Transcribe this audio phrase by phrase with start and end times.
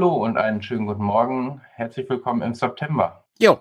[0.00, 1.60] Hallo und einen schönen guten Morgen.
[1.74, 3.26] Herzlich willkommen im September.
[3.38, 3.60] Jo,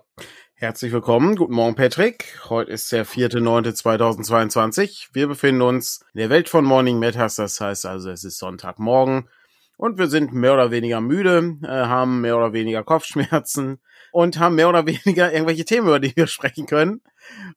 [0.54, 1.36] herzlich willkommen.
[1.36, 2.39] Guten Morgen, Patrick.
[2.48, 5.10] Heute ist der 4.9.2022.
[5.11, 7.36] Wir befinden uns in der Welt von Morning Matters.
[7.36, 9.28] Das heißt also, es ist Sonntagmorgen
[9.75, 13.82] und wir sind mehr oder weniger müde, äh, haben mehr oder weniger Kopfschmerzen
[14.14, 17.02] und haben mehr oder weniger irgendwelche Themen, über die wir sprechen können.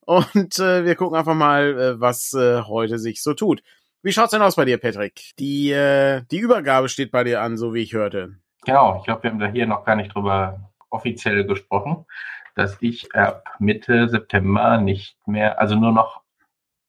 [0.00, 3.62] Und äh, wir gucken einfach mal, äh, was heute sich so tut.
[4.02, 5.34] Wie schaut's denn aus bei dir, Patrick?
[5.38, 8.42] Die, die Übergabe steht bei dir an, so wie ich hörte.
[8.64, 12.06] Genau, ich glaube, wir haben da hier noch gar nicht drüber offiziell gesprochen,
[12.54, 16.22] dass ich ab Mitte September nicht mehr, also nur noch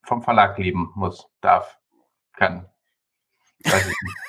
[0.04, 1.80] vom Verlag leben muss, darf,
[2.34, 2.70] kann.
[3.64, 4.18] Weiß ich nicht.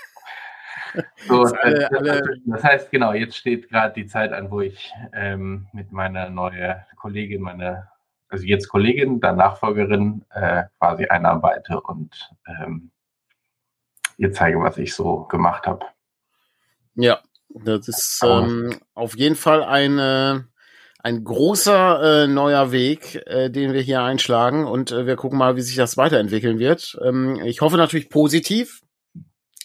[1.27, 5.91] So, alle das, heißt, genau, jetzt steht gerade die Zeit an, wo ich ähm, mit
[5.91, 7.89] meiner neuen Kollegin, meine,
[8.29, 12.93] also jetzt Kollegin, dann Nachfolgerin, äh, quasi einarbeite und ähm,
[14.19, 15.85] ihr zeige, was ich so gemacht habe.
[16.95, 17.19] Ja,
[17.55, 20.49] das ist ähm, auf jeden Fall eine,
[20.99, 25.55] ein großer äh, neuer Weg, äh, den wir hier einschlagen und äh, wir gucken mal,
[25.57, 26.99] wie sich das weiterentwickeln wird.
[27.03, 28.81] Ähm, ich hoffe natürlich positiv.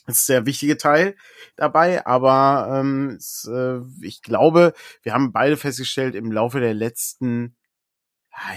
[0.05, 1.15] Das ist der wichtige Teil
[1.55, 4.73] dabei, aber ähm, es, äh, ich glaube,
[5.03, 7.55] wir haben beide festgestellt im Laufe der letzten,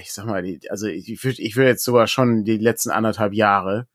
[0.00, 3.34] ich sag mal, also ich, ich würde ich würd jetzt sogar schon die letzten anderthalb
[3.34, 3.86] Jahre,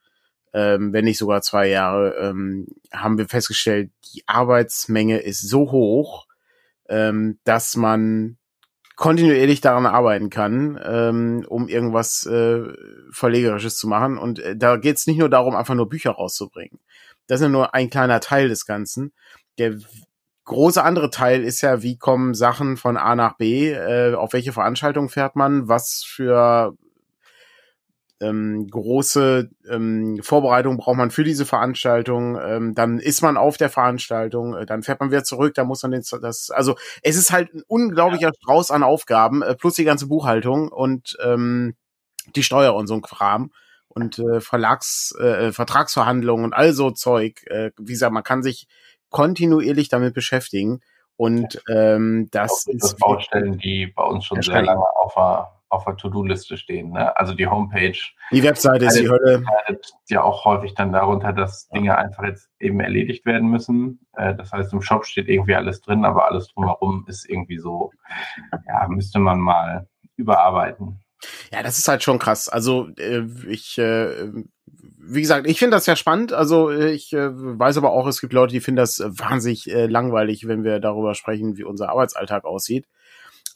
[0.53, 6.27] ähm, wenn nicht sogar zwei Jahre, ähm, haben wir festgestellt, die Arbeitsmenge ist so hoch,
[6.89, 8.37] ähm, dass man
[8.95, 12.63] kontinuierlich daran arbeiten kann, ähm, um irgendwas äh,
[13.11, 14.17] Verlegerisches zu machen.
[14.17, 16.79] Und äh, da geht es nicht nur darum, einfach nur Bücher rauszubringen.
[17.27, 19.13] Das ist ja nur ein kleiner Teil des Ganzen.
[19.59, 19.75] Der
[20.45, 24.53] große andere Teil ist ja, wie kommen Sachen von A nach B, äh, auf welche
[24.53, 26.75] Veranstaltung fährt man, was für
[28.19, 32.37] ähm, große ähm, Vorbereitung braucht man für diese Veranstaltung.
[32.41, 35.83] Ähm, dann ist man auf der Veranstaltung, äh, dann fährt man wieder zurück, dann muss
[35.83, 38.33] man den, das, also es ist halt ein unglaublicher ja.
[38.33, 41.75] Strauß an Aufgaben, äh, plus die ganze Buchhaltung und ähm,
[42.35, 43.51] die Steuer und so ein Kram
[43.87, 47.43] und äh, Verlags, äh, Vertragsverhandlungen und all so Zeug.
[47.47, 48.67] Äh, wie gesagt, man kann sich
[49.09, 50.81] kontinuierlich damit beschäftigen.
[51.15, 55.85] Und ähm, das Auch ist Baustellen, die bei uns schon sehr lange auf der auf
[55.85, 56.91] der To-Do-Liste stehen.
[56.91, 57.15] Ne?
[57.17, 57.97] Also die Homepage.
[58.31, 59.43] Die Webseite ist die Hölle.
[60.07, 64.07] Ja, auch häufig dann darunter, dass Dinge einfach jetzt eben erledigt werden müssen.
[64.13, 67.91] Äh, das heißt, im Shop steht irgendwie alles drin, aber alles drumherum ist irgendwie so,
[68.67, 70.99] ja, müsste man mal überarbeiten.
[71.51, 72.47] Ja, das ist halt schon krass.
[72.47, 74.31] Also äh, ich, äh,
[74.65, 76.31] wie gesagt, ich finde das ja spannend.
[76.31, 80.79] Also ich weiß aber auch, es gibt Leute, die finden das wahnsinnig langweilig, wenn wir
[80.79, 82.85] darüber sprechen, wie unser Arbeitsalltag aussieht.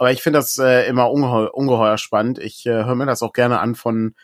[0.02, 2.40] Aber ich finde das äh, immer ungeheuer, ungeheuer spannend.
[2.40, 4.16] Ich äh, höre mir das auch gerne an von,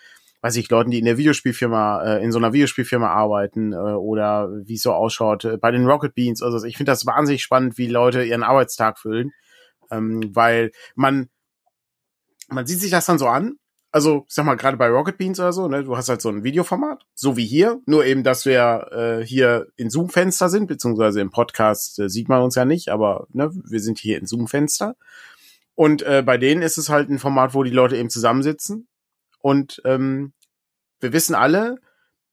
[0.41, 4.49] weiß ich, Leuten, die in der Videospielfirma, äh, in so einer Videospielfirma arbeiten äh, oder
[4.65, 6.41] wie es so ausschaut äh, bei den Rocket Beans.
[6.41, 9.33] Also ich finde das wahnsinnig spannend, wie Leute ihren Arbeitstag füllen,
[9.91, 11.29] ähm, weil man
[12.49, 13.59] man sieht sich das dann so an.
[13.91, 16.29] Also, ich sag mal, gerade bei Rocket Beans oder so, ne, du hast halt so
[16.29, 21.21] ein Videoformat, so wie hier, nur eben, dass wir äh, hier in Zoom-Fenster sind, beziehungsweise
[21.21, 24.95] im Podcast äh, sieht man uns ja nicht, aber ne, wir sind hier in Zoom-Fenster.
[25.77, 28.87] Und äh, bei denen ist es halt ein Format, wo die Leute eben zusammensitzen.
[29.39, 30.33] Und ähm,
[30.99, 31.75] wir wissen alle,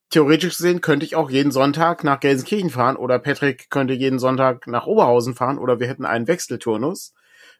[0.08, 4.66] theoretisch gesehen könnte ich auch jeden Sonntag nach Gelsenkirchen fahren oder Patrick könnte jeden Sonntag
[4.66, 7.12] nach Oberhausen fahren oder wir hätten einen Wechselturnus.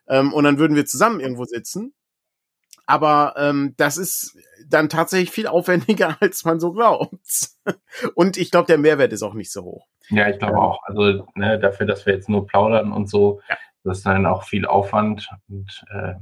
[0.09, 1.93] Ähm, und dann würden wir zusammen irgendwo sitzen.
[2.87, 7.51] Aber ähm, das ist dann tatsächlich viel aufwendiger, als man so glaubt.
[8.15, 9.87] und ich glaube, der Mehrwert ist auch nicht so hoch.
[10.09, 10.83] Ja, ich glaube auch.
[10.85, 13.59] Also ne, dafür, dass wir jetzt nur plaudern und so, ja.
[13.85, 16.15] Das ist dann auch viel Aufwand und äh,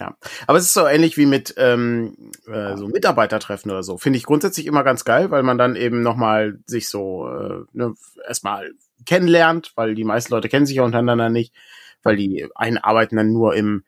[0.00, 0.16] ja,
[0.48, 3.96] aber es ist so ähnlich wie mit ähm, äh, so Mitarbeitertreffen oder so.
[3.96, 7.94] Finde ich grundsätzlich immer ganz geil, weil man dann eben nochmal sich so äh, ne,
[8.26, 8.72] erstmal
[9.06, 11.54] kennenlernt, weil die meisten Leute kennen sich ja untereinander nicht,
[12.02, 13.84] weil die einen arbeiten dann nur im,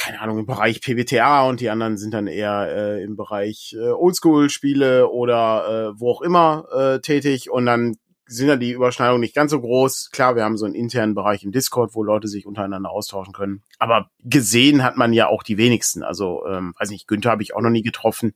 [0.00, 3.90] keine Ahnung, im Bereich PBTA und die anderen sind dann eher äh, im Bereich äh,
[3.90, 7.96] Oldschool-Spiele oder äh, wo auch immer äh, tätig und dann
[8.26, 10.10] sind ja die Überschneidungen nicht ganz so groß.
[10.10, 13.62] Klar, wir haben so einen internen Bereich im Discord, wo Leute sich untereinander austauschen können.
[13.78, 16.02] Aber gesehen hat man ja auch die wenigsten.
[16.02, 18.34] Also, ähm, weiß nicht, Günther habe ich auch noch nie getroffen.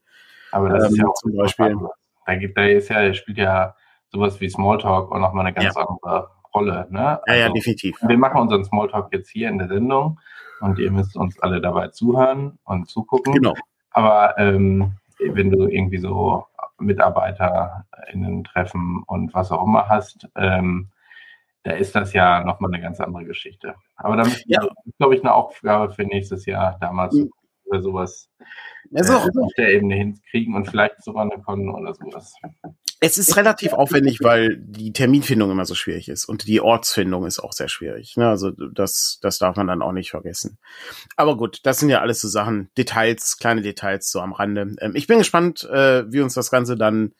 [0.53, 1.77] Aber das ähm, ist ja auch zum Beispiel.
[2.27, 3.75] Da, gibt, da ist ja, spielt ja
[4.13, 5.87] sowas wie Smalltalk auch nochmal eine ganz ja.
[5.87, 6.87] andere Rolle.
[6.91, 7.21] Ne?
[7.23, 7.97] Also, ja, ja, also, definitiv.
[8.07, 10.21] Wir machen unseren Smalltalk jetzt hier in der Sendung
[10.61, 13.35] und ihr müsst uns alle dabei zuhören und zugucken.
[13.35, 13.55] Genau.
[13.91, 16.47] Aber ähm, wenn du irgendwie so
[16.81, 20.91] MitarbeiterInnen treffen und was auch immer hast, ähm,
[21.63, 23.75] da ist das ja nochmal eine ganz andere Geschichte.
[23.97, 24.61] Aber da ist, ja.
[24.99, 27.31] glaube ich, eine Aufgabe für nächstes Jahr damals mhm.
[27.67, 28.31] oder sowas
[28.95, 32.35] also, äh, auf der Ebene hinkriegen und vielleicht sogar eine Con oder sowas.
[33.03, 37.41] Es ist relativ aufwendig, weil die Terminfindung immer so schwierig ist und die Ortsfindung ist
[37.41, 38.19] auch sehr schwierig.
[38.19, 38.29] Ne?
[38.29, 40.59] Also das, das darf man dann auch nicht vergessen.
[41.17, 44.77] Aber gut, das sind ja alles so Sachen, Details, kleine Details so am Rande.
[44.81, 47.15] Ähm, ich bin gespannt, äh, wie uns das Ganze dann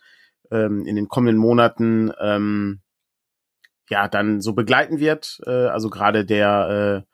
[0.51, 2.83] ähm, in den kommenden Monaten ähm,
[3.89, 5.41] ja dann so begleiten wird.
[5.47, 7.11] Äh, also gerade der äh,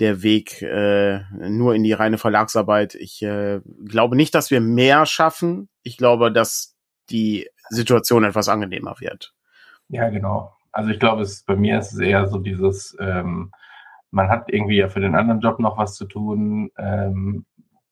[0.00, 2.94] der Weg äh, nur in die reine Verlagsarbeit.
[2.96, 5.68] Ich äh, glaube nicht, dass wir mehr schaffen.
[5.82, 6.74] Ich glaube, dass
[7.10, 9.34] die Situation etwas angenehmer wird.
[9.88, 10.52] Ja, genau.
[10.72, 13.52] Also ich glaube, es bei mir ist es eher so dieses, ähm,
[14.10, 16.70] man hat irgendwie ja für den anderen Job noch was zu tun.
[16.78, 17.44] Ähm,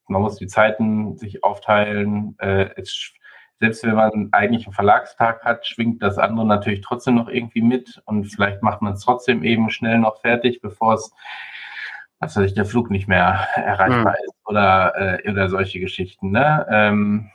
[0.08, 2.36] man muss die Zeiten sich aufteilen.
[2.38, 3.12] Äh, es,
[3.60, 8.02] selbst wenn man eigentlich einen Verlagstag hat, schwingt das andere natürlich trotzdem noch irgendwie mit
[8.06, 11.12] und vielleicht macht man es trotzdem eben schnell noch fertig, bevor es,
[12.18, 14.24] was weiß ich, der Flug nicht mehr erreichbar mhm.
[14.24, 16.32] ist oder, äh, oder solche Geschichten.
[16.32, 16.66] Ne?
[16.70, 17.30] Ähm,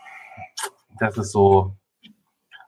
[1.00, 1.78] das ist so,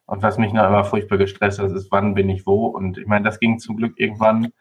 [0.10, 2.66] und was mich noch immer furchtbar gestresst hat, ist, wann bin ich wo?
[2.66, 4.52] Und ich meine, das ging zum Glück irgendwann.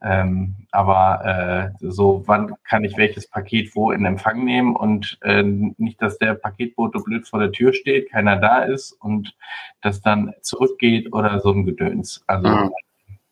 [0.00, 5.42] Ähm, aber äh, so, wann kann ich welches Paket wo in Empfang nehmen und äh,
[5.42, 9.36] nicht, dass der Paketbote blöd vor der Tür steht, keiner da ist und
[9.82, 12.22] das dann zurückgeht oder so ein Gedöns.
[12.26, 12.70] Also mhm.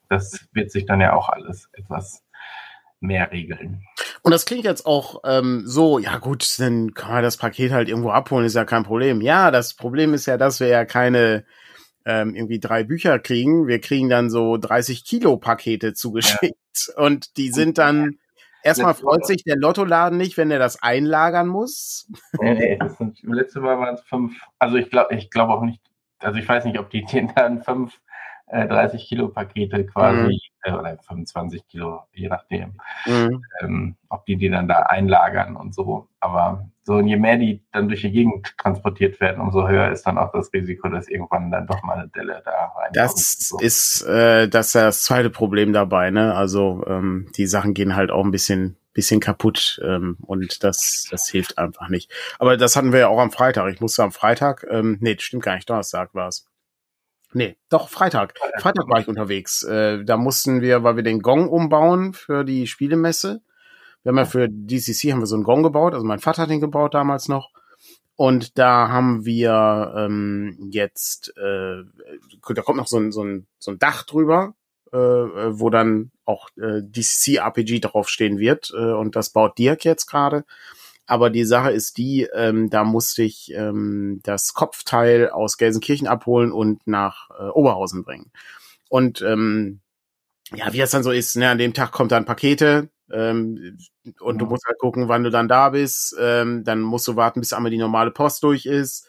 [0.07, 2.24] das wird sich dann ja auch alles etwas
[3.05, 3.83] mehr regeln.
[4.21, 7.89] Und das klingt jetzt auch ähm, so, ja gut, dann kann man das Paket halt
[7.89, 9.21] irgendwo abholen, ist ja kein Problem.
[9.21, 11.45] Ja, das Problem ist ja, dass wir ja keine
[12.05, 13.67] ähm, irgendwie drei Bücher kriegen.
[13.67, 16.55] Wir kriegen dann so 30 Kilo Pakete zugeschickt
[16.87, 17.03] ja.
[17.03, 18.17] und die sind dann
[18.65, 22.09] Erstmal freut sich der Lottoladen nicht, wenn er das einlagern muss.
[22.41, 24.41] Nee, nee, das sind, letzte Mal waren es fünf.
[24.57, 25.79] Also ich glaube ich glaube auch nicht,
[26.17, 27.05] also ich weiß nicht, ob die
[27.35, 28.01] dann fünf
[28.47, 30.73] äh, 30 Kilo Pakete quasi mhm.
[30.73, 32.73] äh, oder 25 Kilo, je nachdem,
[33.05, 33.43] mhm.
[33.61, 36.07] ähm, ob die die dann da einlagern und so.
[36.19, 40.19] Aber so je mehr die dann durch die Gegend transportiert werden, umso höher ist dann
[40.19, 42.91] auch das Risiko, dass irgendwann dann doch mal eine Delle da rein.
[42.93, 43.15] Das
[43.49, 43.57] so.
[43.59, 46.35] ist äh, das ist das zweite Problem dabei, ne?
[46.35, 51.27] Also ähm, die Sachen gehen halt auch ein bisschen bisschen kaputt ähm, und das das
[51.27, 52.11] hilft einfach nicht.
[52.37, 53.73] Aber das hatten wir ja auch am Freitag.
[53.73, 56.47] Ich musste am Freitag, ähm, nee, stimmt gar nicht, Donnerstag war es
[57.35, 58.33] Nee, doch, Freitag.
[58.59, 59.61] Freitag war ich unterwegs.
[59.63, 63.41] Äh, da mussten wir, weil wir den Gong umbauen für die Spielemesse.
[64.03, 65.93] Wir haben ja für DCC haben wir so einen Gong gebaut.
[65.93, 67.51] Also mein Vater hat den gebaut damals noch.
[68.15, 71.83] Und da haben wir ähm, jetzt, äh,
[72.55, 74.55] da kommt noch so ein, so ein, so ein Dach drüber,
[74.93, 78.71] äh, wo dann auch äh, DCC RPG draufstehen wird.
[78.73, 80.45] Äh, und das baut Dirk jetzt gerade.
[81.07, 86.51] Aber die Sache ist die, ähm, da musste ich ähm, das Kopfteil aus Gelsenkirchen abholen
[86.51, 88.31] und nach äh, Oberhausen bringen.
[88.89, 89.81] Und ähm,
[90.53, 93.77] ja, wie das dann so ist, ne, an dem Tag kommt dann Pakete ähm,
[94.19, 94.39] und ja.
[94.39, 96.15] du musst halt gucken, wann du dann da bist.
[96.19, 99.07] Ähm, dann musst du warten, bis einmal die normale Post durch ist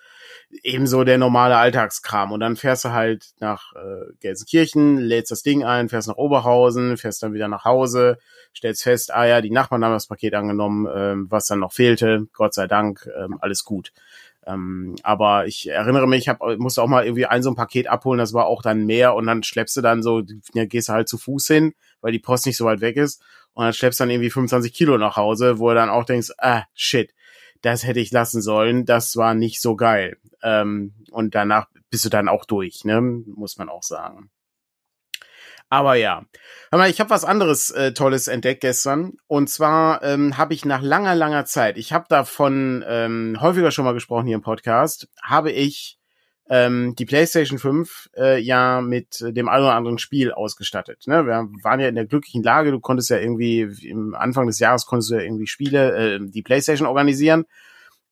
[0.63, 2.33] ebenso der normale Alltagskram.
[2.33, 6.97] Und dann fährst du halt nach äh, Gelsenkirchen, lädst das Ding ein, fährst nach Oberhausen,
[6.97, 8.19] fährst dann wieder nach Hause,
[8.57, 12.27] stellst fest, ah ja, die Nachbarn haben das Paket angenommen, ähm, was dann noch fehlte,
[12.33, 13.93] Gott sei Dank, ähm, alles gut.
[14.47, 17.89] Ähm, aber ich erinnere mich, ich hab, musste auch mal irgendwie ein so ein Paket
[17.89, 20.23] abholen, das war auch dann mehr und dann schleppst du dann so,
[20.55, 23.21] ja, gehst du halt zu Fuß hin, weil die Post nicht so weit weg ist
[23.55, 26.31] und dann schleppst du dann irgendwie 25 Kilo nach Hause, wo du dann auch denkst,
[26.39, 27.13] ah, shit,
[27.63, 30.19] das hätte ich lassen sollen, das war nicht so geil.
[30.43, 33.01] Ähm, und danach bist du dann auch durch, ne?
[33.01, 34.31] Muss man auch sagen.
[35.69, 36.25] Aber ja,
[36.71, 39.15] mal, ich habe was anderes äh, Tolles entdeckt gestern.
[39.27, 43.85] Und zwar ähm, habe ich nach langer, langer Zeit, ich habe davon ähm, häufiger schon
[43.85, 45.96] mal gesprochen hier im Podcast, habe ich
[46.49, 51.07] ähm, die PlayStation 5 äh, ja mit dem einen oder anderen Spiel ausgestattet.
[51.07, 51.27] Ne?
[51.27, 54.87] Wir waren ja in der glücklichen Lage, du konntest ja irgendwie im Anfang des Jahres
[54.87, 57.47] konntest du ja irgendwie Spiele, äh, die PlayStation organisieren.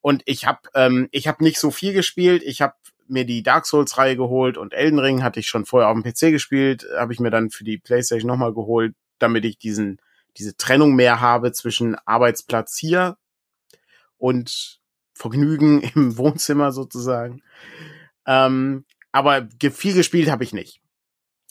[0.00, 2.42] Und ich habe ähm, ich habe nicht so viel gespielt.
[2.44, 2.74] Ich habe
[3.06, 6.02] mir die Dark Souls Reihe geholt und Elden Ring hatte ich schon vorher auf dem
[6.02, 9.98] PC gespielt, habe ich mir dann für die PlayStation nochmal geholt, damit ich diesen
[10.36, 13.16] diese Trennung mehr habe zwischen Arbeitsplatz hier
[14.18, 14.80] und
[15.12, 17.42] Vergnügen im Wohnzimmer sozusagen.
[18.26, 20.80] Ähm, aber viel gespielt habe ich nicht.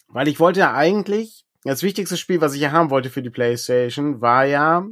[0.08, 3.30] Weil ich wollte ja eigentlich, das wichtigste Spiel, was ich ja haben wollte für die
[3.30, 4.86] PlayStation, war ja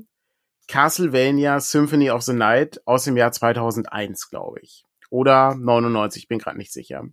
[0.68, 4.86] Castlevania Symphony of the Night aus dem Jahr 2001, glaube ich.
[5.10, 7.04] Oder 99, bin gerade nicht sicher.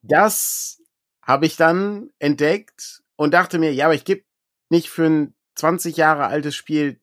[0.00, 0.80] Das
[1.22, 4.24] habe ich dann entdeckt und dachte mir, ja, aber ich gebe
[4.70, 7.00] nicht für ein 20 Jahre altes Spiel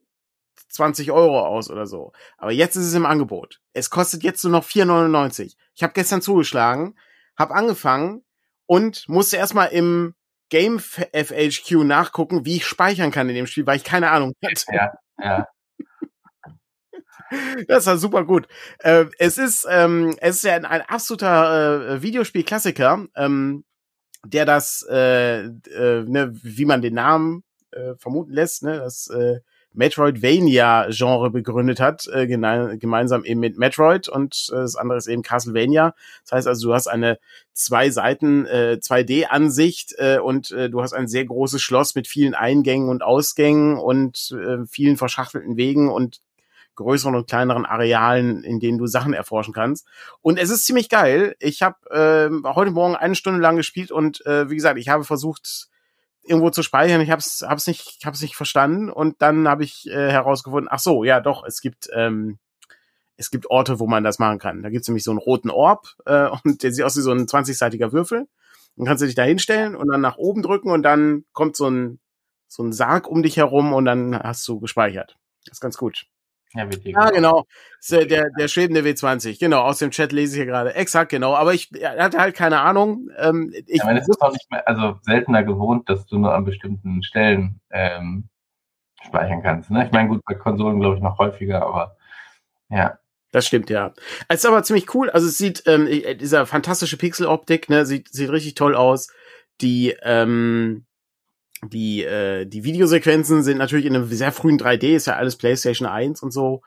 [0.71, 2.13] 20 Euro aus oder so.
[2.37, 3.61] Aber jetzt ist es im Angebot.
[3.73, 5.55] Es kostet jetzt nur noch 4,99.
[5.75, 6.95] Ich habe gestern zugeschlagen,
[7.37, 8.23] habe angefangen
[8.65, 10.15] und musste erstmal im
[10.49, 14.65] Game FHQ nachgucken, wie ich speichern kann in dem Spiel, weil ich keine Ahnung hatte.
[14.71, 15.47] Ja, ja.
[17.67, 18.49] Das war super gut.
[18.79, 23.63] Äh, es ist, ähm, es ist ja ein, ein absoluter äh, Videospiel-Klassiker, ähm,
[24.25, 29.39] der das, äh, äh, ne, wie man den Namen äh, vermuten lässt, ne, das äh,
[29.73, 35.95] Metroidvania-Genre begründet hat, äh, gemeinsam eben mit Metroid und äh, das andere ist eben Castlevania.
[36.23, 37.19] Das heißt also, du hast eine
[37.53, 42.33] zwei Seiten äh, 2D-Ansicht äh, und äh, du hast ein sehr großes Schloss mit vielen
[42.33, 46.19] Eingängen und Ausgängen und äh, vielen verschachtelten Wegen und
[46.75, 49.85] größeren und kleineren Arealen, in denen du Sachen erforschen kannst.
[50.21, 51.35] Und es ist ziemlich geil.
[51.39, 55.03] Ich habe äh, heute Morgen eine Stunde lang gespielt und äh, wie gesagt, ich habe
[55.03, 55.69] versucht,
[56.23, 57.01] irgendwo zu speichern.
[57.01, 60.79] Ich habe es hab's nicht, hab's nicht verstanden und dann habe ich äh, herausgefunden, ach
[60.79, 62.39] so, ja doch, es gibt ähm,
[63.17, 64.63] es gibt Orte, wo man das machen kann.
[64.63, 67.27] Da gibt's nämlich so einen roten Orb äh, und der sieht aus wie so ein
[67.27, 68.27] 20-seitiger Würfel.
[68.77, 71.69] Dann kannst du dich da hinstellen und dann nach oben drücken und dann kommt so
[71.69, 71.99] ein
[72.47, 75.17] so ein Sarg um dich herum und dann hast du gespeichert.
[75.45, 76.07] Das ist ganz gut.
[76.53, 77.45] Ja, ja genau.
[77.89, 79.39] Der, der schwebende W20.
[79.39, 80.75] Genau, aus dem Chat lese ich hier gerade.
[80.75, 81.33] Exakt, genau.
[81.35, 83.09] Aber ich hatte halt keine Ahnung.
[83.17, 86.45] Ähm, ich ja, es ist auch nicht mehr, also seltener gewohnt, dass du nur an
[86.45, 88.29] bestimmten Stellen ähm,
[89.03, 89.71] speichern kannst.
[89.71, 89.85] Ne?
[89.85, 91.95] Ich meine, gut, bei Konsolen glaube ich noch häufiger, aber
[92.69, 92.97] ja.
[93.31, 93.93] Das stimmt, ja.
[94.27, 95.09] Es ist aber ziemlich cool.
[95.09, 95.87] Also es sieht, ähm,
[96.19, 99.07] dieser fantastische Pixeloptik, ne, sieht, sieht richtig toll aus.
[99.61, 100.85] Die, ähm,
[101.63, 105.87] die, äh, die Videosequenzen sind natürlich in einem sehr frühen 3D, ist ja alles PlayStation
[105.87, 106.61] 1 und so.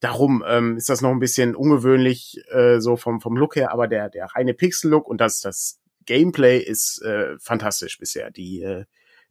[0.00, 3.86] Darum ähm, ist das noch ein bisschen ungewöhnlich, äh, so vom, vom Look her, aber
[3.86, 8.30] der, der reine Pixel-Look und das, das Gameplay ist äh, fantastisch bisher.
[8.30, 8.86] Die, äh,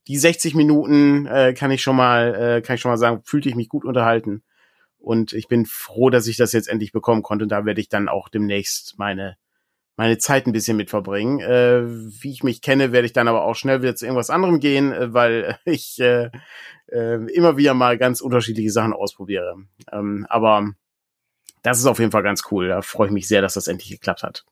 [0.08, 3.50] die 60 Minuten äh, kann ich schon mal, äh, kann ich schon mal sagen, fühlte
[3.50, 4.44] ich mich gut unterhalten.
[4.98, 7.44] Und ich bin froh, dass ich das jetzt endlich bekommen konnte.
[7.44, 9.38] Und da werde ich dann auch demnächst meine
[10.00, 11.42] meine Zeit ein bisschen mit verbringen.
[11.42, 11.84] Äh,
[12.24, 14.94] wie ich mich kenne, werde ich dann aber auch schnell wieder zu irgendwas anderem gehen,
[14.94, 16.30] äh, weil ich äh,
[16.88, 19.58] äh, immer wieder mal ganz unterschiedliche Sachen ausprobiere.
[19.92, 20.70] Ähm, aber
[21.64, 22.70] das ist auf jeden Fall ganz cool.
[22.70, 24.46] Da freue ich mich sehr, dass das endlich geklappt hat.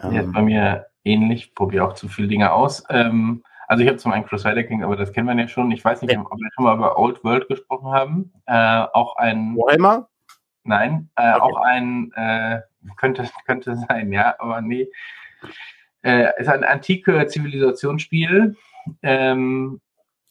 [0.00, 2.84] Ähm, ja, bei mir ähnlich, probiere auch zu viele Dinge aus.
[2.90, 5.72] Ähm, also ich habe zum einen Crusader King, aber das kennen wir ja schon.
[5.72, 6.20] Ich weiß nicht, ja.
[6.20, 8.32] ob wir schon mal über Old World gesprochen haben.
[8.46, 10.09] Äh, auch ein Warhammer?
[10.64, 11.40] Nein, äh, okay.
[11.40, 12.60] auch ein äh,
[12.96, 14.88] könnte, könnte sein, ja, aber nee.
[16.02, 18.56] Äh, ist ein antike Zivilisationsspiel,
[19.02, 19.80] ähm,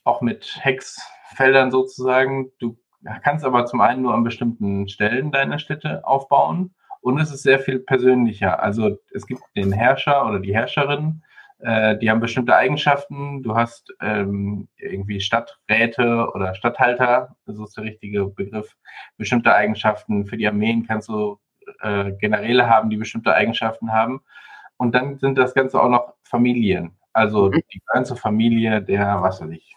[0.04, 2.52] auch mit Hexfeldern sozusagen.
[2.60, 2.78] Du
[3.24, 7.60] kannst aber zum einen nur an bestimmten Stellen deine Städte aufbauen und es ist sehr
[7.60, 8.62] viel persönlicher.
[8.62, 11.24] Also es gibt den Herrscher oder die Herrscherin,
[11.60, 13.44] äh, die haben bestimmte Eigenschaften.
[13.44, 18.76] Du hast ähm, irgendwie Stadträte oder Stadthalter, so ist der richtige Begriff,
[19.18, 20.26] bestimmte Eigenschaften.
[20.26, 21.40] Für die Armeen kannst du
[21.82, 24.22] äh, Generäle haben, die bestimmte Eigenschaften haben.
[24.78, 26.92] Und dann sind das Ganze auch noch Familien.
[27.12, 27.62] Also mhm.
[27.74, 29.76] die ganze Familie der, was weiß ich,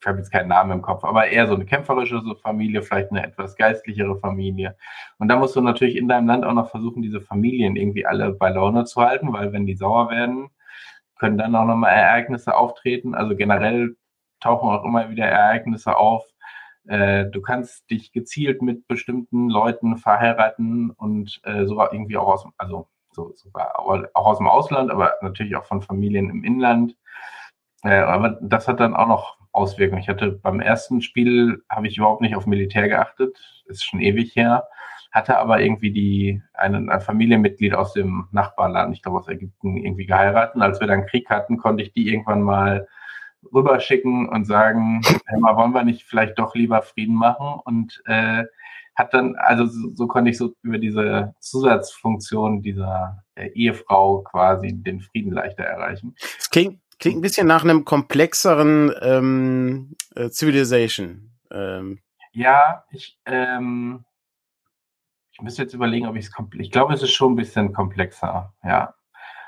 [0.00, 3.24] ich habe jetzt keinen Namen im Kopf, aber eher so eine kämpferische Familie, vielleicht eine
[3.26, 4.76] etwas geistlichere Familie.
[5.18, 8.32] Und da musst du natürlich in deinem Land auch noch versuchen, diese Familien irgendwie alle
[8.32, 10.50] bei Laune zu halten, weil wenn die sauer werden,
[11.18, 13.14] können dann auch nochmal Ereignisse auftreten.
[13.14, 13.96] Also generell
[14.40, 16.24] tauchen auch immer wieder Ereignisse auf,
[16.88, 22.46] äh, du kannst dich gezielt mit bestimmten Leuten verheiraten und äh, sogar irgendwie auch aus,
[22.56, 26.96] also so, sogar auch aus dem Ausland, aber natürlich auch von Familien im Inland.
[27.84, 30.00] Äh, aber das hat dann auch noch Auswirkungen.
[30.00, 34.34] Ich hatte beim ersten Spiel habe ich überhaupt nicht auf Militär geachtet, ist schon ewig
[34.34, 34.66] her,
[35.10, 40.06] hatte aber irgendwie die ein, ein Familienmitglied aus dem Nachbarland, ich glaube aus Ägypten, irgendwie
[40.06, 40.60] geheiratet.
[40.60, 42.86] Als wir dann Krieg hatten, konnte ich die irgendwann mal
[43.52, 48.44] rüberschicken und sagen, hey, mal wollen wir nicht vielleicht doch lieber Frieden machen und äh,
[48.98, 54.72] hat dann, also so, so konnte ich so über diese Zusatzfunktion dieser äh, Ehefrau quasi
[54.72, 56.16] den Frieden leichter erreichen.
[56.36, 61.30] Es klingt, klingt ein bisschen nach einem komplexeren ähm, äh, Civilization.
[61.52, 62.00] Ähm.
[62.32, 64.04] Ja, ich, ähm,
[65.38, 67.72] ich müsste jetzt überlegen, ob ich es komplett, ich glaube, es ist schon ein bisschen
[67.72, 68.92] komplexer, ja.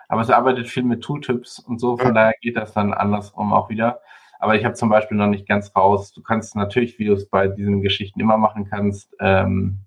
[0.09, 2.13] Aber es arbeitet viel mit Tooltips und so, von ja.
[2.13, 4.01] daher geht das dann andersrum auch wieder.
[4.39, 6.13] Aber ich habe zum Beispiel noch nicht ganz raus.
[6.13, 9.81] Du kannst natürlich, wie du es bei diesen Geschichten immer machen kannst, ähm,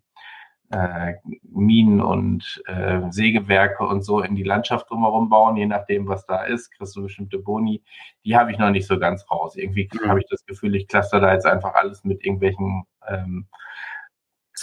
[0.72, 6.26] äh, Minen und äh, Sägewerke und so in die Landschaft drumherum bauen, je nachdem, was
[6.26, 7.82] da ist, kriegst du bestimmte Boni.
[8.26, 9.56] Die habe ich noch nicht so ganz raus.
[9.56, 10.10] Irgendwie mhm.
[10.10, 13.48] habe ich das Gefühl, ich cluster da jetzt einfach alles mit irgendwelchen ähm,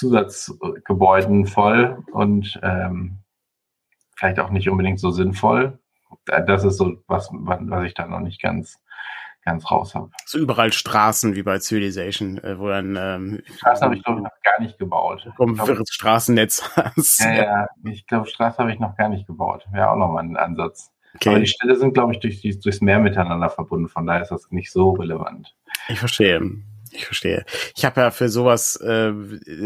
[0.00, 3.18] Zusatzgebäuden voll und ähm,
[4.16, 5.78] vielleicht auch nicht unbedingt so sinnvoll.
[6.24, 8.78] Das ist so was, was ich da noch nicht ganz
[9.42, 10.10] ganz raus habe.
[10.26, 14.24] So überall Straßen wie bei Civilization, äh, wo dann ähm, Straßen habe ich glaube ich
[14.24, 15.28] noch gar nicht gebaut.
[15.36, 16.70] Komm, wirres Straßennetz.
[17.18, 19.66] Ja, ja, ich glaube Straße habe ich noch gar nicht gebaut.
[19.70, 20.92] Wäre auch nochmal ein Ansatz.
[21.14, 21.30] Okay.
[21.30, 24.50] Aber die Städte sind, glaube ich, durch, durchs Meer miteinander verbunden, von daher ist das
[24.50, 25.54] nicht so relevant.
[25.88, 26.40] Ich verstehe.
[26.92, 27.44] Ich verstehe.
[27.76, 29.12] Ich habe ja für sowas, äh,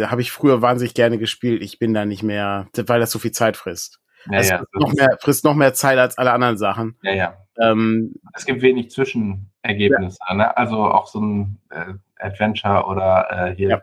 [0.07, 1.63] habe ich früher wahnsinnig gerne gespielt.
[1.63, 4.01] Ich bin da nicht mehr, weil das so viel Zeit frisst.
[4.31, 6.97] Ja, also ja, frisst, noch mehr, frisst noch mehr Zeit als alle anderen Sachen.
[7.03, 7.37] Ja, ja.
[7.61, 10.19] Ähm, es gibt wenig Zwischenergebnisse.
[10.29, 10.35] Ja.
[10.35, 10.57] Ne?
[10.57, 13.83] Also auch so ein äh, Adventure oder äh, hier ja.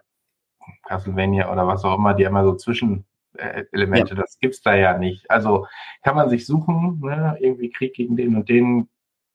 [0.88, 4.16] Castlevania oder was auch immer, die haben ja so Zwischenelemente.
[4.16, 5.30] Das gibt's da ja nicht.
[5.30, 5.68] Also
[6.04, 7.38] kann man sich suchen, ne?
[7.40, 8.90] irgendwie Krieg gegen den und den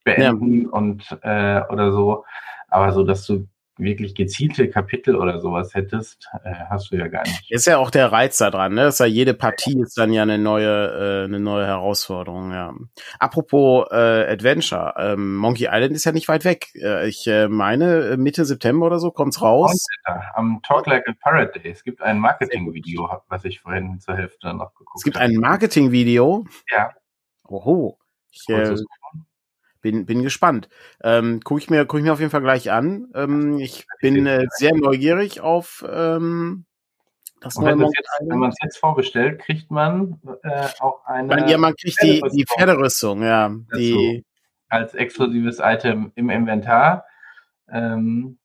[0.05, 2.25] beenden und äh, oder so.
[2.69, 3.47] Aber so, dass du
[3.79, 7.51] wirklich gezielte Kapitel oder sowas hättest, äh, hast du ja gar nicht.
[7.51, 8.83] Ist ja auch der Reiz da dran, ne?
[8.83, 12.75] Dass ja jede Partie ist dann ja eine neue, äh, eine neue Herausforderung, ja.
[13.19, 16.69] Apropos äh, Adventure, ähm, Monkey Island ist ja nicht weit weg.
[16.75, 19.87] Äh, ich äh, meine, äh, Mitte September oder so kommt's raus.
[20.35, 21.71] Am Talk Like a Pirate Day.
[21.71, 24.99] Es gibt ein Marketing-Video, was ich vorhin zur Hälfte noch geguckt habe.
[24.99, 26.45] Es gibt ein Marketing-Video?
[26.71, 26.91] Ja.
[27.45, 27.99] Oho.
[28.31, 28.75] Ich, äh,
[29.87, 30.69] bin, bin gespannt.
[31.01, 33.07] Ähm, gucke ich mir, guck ich mir auf jeden Fall gleich an.
[33.15, 36.65] Ähm, ich bin äh, sehr neugierig auf ähm,
[37.41, 41.29] das neue wenn, jetzt, wenn man es jetzt vorbestellt, kriegt man äh, auch eine.
[41.29, 43.55] Man, ja, man kriegt die, die Pferderüstung, ja.
[43.77, 44.25] Die,
[44.69, 47.05] als exklusives Item im Inventar.
[47.69, 48.39] Ähm,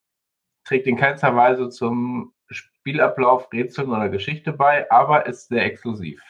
[0.63, 6.21] trägt in keinster Weise zum Spielablauf, Rätseln oder Geschichte bei, aber ist sehr exklusiv.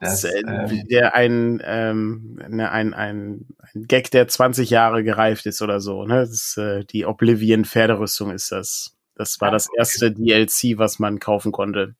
[0.00, 5.46] Das, äh, ähm, der ein, ähm, ne, ein, ein, ein Gag, der 20 Jahre gereift
[5.46, 6.04] ist oder so.
[6.04, 6.20] Ne?
[6.20, 8.96] Das äh, die Oblivion Pferderüstung ist das.
[9.14, 11.96] Das war das erste DLC, was man kaufen konnte.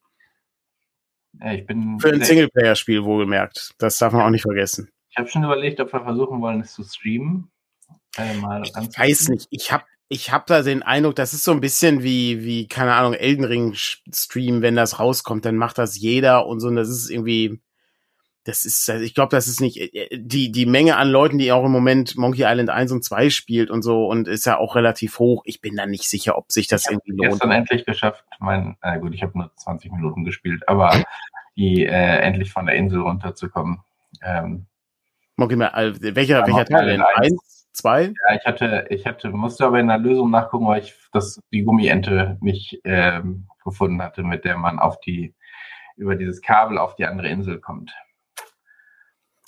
[1.39, 3.73] Ja, ich bin Für ein Singleplayer-Spiel wohlgemerkt.
[3.77, 4.89] Das darf man auch nicht vergessen.
[5.09, 7.51] Ich habe schon überlegt, ob wir versuchen wollen, es zu streamen.
[8.17, 9.47] Äh, ich weiß nicht.
[9.49, 12.93] Ich habe ich hab da den Eindruck, das ist so ein bisschen wie, wie, keine
[12.95, 16.67] Ahnung, Elden Ring Stream, wenn das rauskommt, dann macht das jeder und so.
[16.67, 17.61] Und das ist irgendwie,
[18.45, 21.51] das ist, also ich glaube, das ist nicht äh, die die Menge an Leuten, die
[21.51, 24.75] auch im Moment Monkey Island 1 und 2 spielt und so und ist ja auch
[24.75, 25.43] relativ hoch.
[25.45, 27.23] Ich bin da nicht sicher, ob sich das ich irgendwie lohnt.
[27.23, 31.03] Ich gestern endlich geschafft, mein, na gut, ich habe nur 20 Minuten gespielt, aber
[31.57, 33.81] die äh, endlich von der Insel runterzukommen.
[34.23, 34.65] Ähm,
[35.35, 37.03] Monkey mal, welcher welcher Teil denn?
[37.15, 38.13] Eins, zwei?
[38.27, 41.63] Ja, ich hatte ich hatte musste aber in der Lösung nachgucken, weil ich das die
[41.63, 45.33] Gummiente nicht ähm, gefunden hatte, mit der man auf die
[45.97, 47.93] über dieses Kabel auf die andere Insel kommt.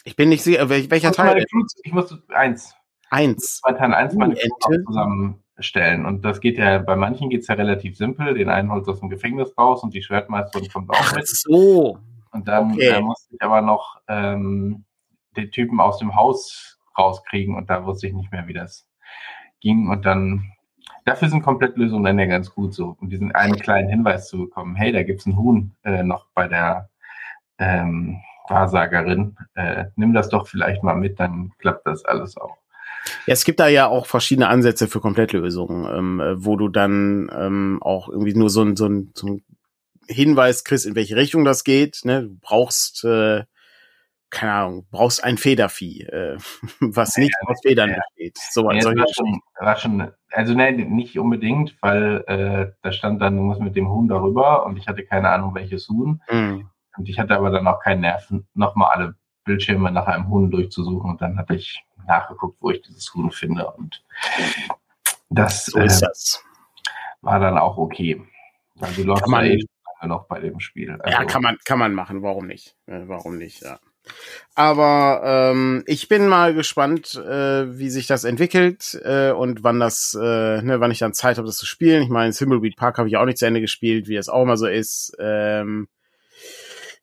[0.04, 1.46] Ich bin nicht sicher, welcher ich Teil.
[1.46, 2.76] Crews, ich muss eins.
[3.10, 3.62] Eins.
[3.64, 4.84] Bei Teil eins meine Ente.
[4.86, 6.06] zusammenstellen.
[6.06, 8.34] Und das geht ja, bei manchen geht es ja relativ simpel.
[8.34, 11.28] Den einen holst du aus dem Gefängnis raus und die Schwertmeisterin kommt auch Ach, mit.
[11.28, 12.00] so.
[12.32, 12.88] Und dann okay.
[12.88, 14.86] äh, musste ich aber noch ähm,
[15.36, 18.88] den Typen aus dem Haus rauskriegen und da wusste ich nicht mehr, wie das
[19.60, 19.90] ging.
[19.90, 20.52] Und dann,
[21.06, 24.76] dafür sind Komplettlösungen dann ja ganz gut so, um diesen einen kleinen Hinweis zu bekommen,
[24.76, 26.90] hey, da gibt's ein Huhn äh, noch bei der
[27.58, 32.58] ähm, Wahrsagerin, äh, nimm das doch vielleicht mal mit, dann klappt das alles auch.
[33.26, 37.80] Ja, es gibt da ja auch verschiedene Ansätze für Komplettlösungen, ähm, wo du dann ähm,
[37.82, 39.44] auch irgendwie nur so ein, so, ein, so ein
[40.08, 42.02] Hinweis kriegst, in welche Richtung das geht.
[42.04, 42.24] Ne?
[42.24, 43.44] Du brauchst, äh,
[44.30, 46.38] keine Ahnung, brauchst ein Federvieh, äh,
[46.80, 47.96] was nicht ja, aus Federn ja.
[47.96, 48.38] besteht.
[48.52, 53.36] So, ja, war, schon, war schon, also nein, nicht unbedingt, weil äh, da stand dann,
[53.36, 56.22] du musst mit dem Huhn darüber und ich hatte keine Ahnung, welches Huhn.
[56.30, 56.71] Mhm.
[56.98, 61.12] Und ich hatte aber dann auch keinen Nerven, nochmal alle Bildschirme nach einem Huhn durchzusuchen.
[61.12, 63.72] Und dann hatte ich nachgeguckt, wo ich dieses Huhn finde.
[63.72, 64.04] Und
[65.30, 66.44] das, so äh, das.
[67.22, 68.22] war dann auch okay.
[68.76, 69.60] Weil du läufst ja eh
[70.04, 70.92] noch bei dem Spiel.
[71.00, 72.22] Also, ja, kann man, kann man machen.
[72.24, 72.76] Warum nicht?
[72.88, 73.80] Äh, warum nicht, ja.
[74.56, 80.18] Aber ähm, ich bin mal gespannt, äh, wie sich das entwickelt äh, und wann das,
[80.20, 82.02] äh, ne, wann ich dann Zeit habe, das zu spielen.
[82.02, 84.58] Ich meine, Thimbleweed Park habe ich auch nicht zu Ende gespielt, wie es auch immer
[84.58, 85.16] so ist.
[85.20, 85.88] Ähm,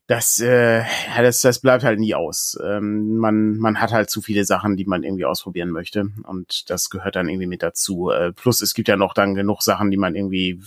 [0.09, 2.59] das, äh, ja, das, das bleibt halt nie aus.
[2.65, 6.11] Ähm, man, man hat halt zu viele Sachen, die man irgendwie ausprobieren möchte.
[6.23, 8.11] Und das gehört dann irgendwie mit dazu.
[8.11, 10.63] Äh, plus es gibt ja noch dann genug Sachen, die man irgendwie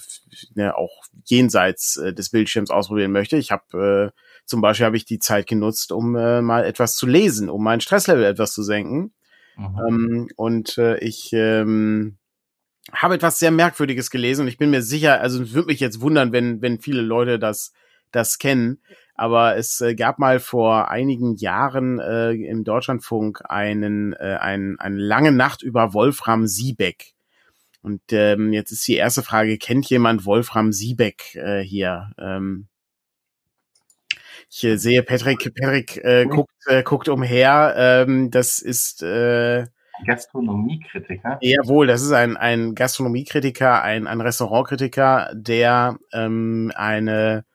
[0.54, 3.36] ne, auch jenseits äh, des Bildschirms ausprobieren möchte.
[3.36, 7.08] Ich habe äh, zum Beispiel habe ich die Zeit genutzt, um äh, mal etwas zu
[7.08, 9.12] lesen, um mein Stresslevel etwas zu senken.
[9.58, 9.80] Mhm.
[9.88, 12.18] Ähm, und äh, ich ähm,
[12.94, 16.00] habe etwas sehr Merkwürdiges gelesen und ich bin mir sicher, also es würde mich jetzt
[16.00, 17.74] wundern, wenn, wenn viele Leute das,
[18.12, 18.78] das kennen
[19.22, 24.98] aber es äh, gab mal vor einigen Jahren äh, im Deutschlandfunk einen, äh, ein, eine
[24.98, 27.14] lange Nacht über Wolfram Siebeck.
[27.84, 32.10] Und ähm, jetzt ist die erste Frage, kennt jemand Wolfram Siebeck äh, hier?
[32.18, 32.66] Ähm,
[34.50, 37.76] ich äh, sehe, Patrick, Patrick äh, guckt, äh, guckt umher.
[37.78, 39.68] Ähm, das ist äh,
[40.04, 41.38] Gastronomiekritiker.
[41.42, 47.46] Jawohl, das ist ein, ein Gastronomiekritiker, ein, ein Restaurantkritiker, der ähm, eine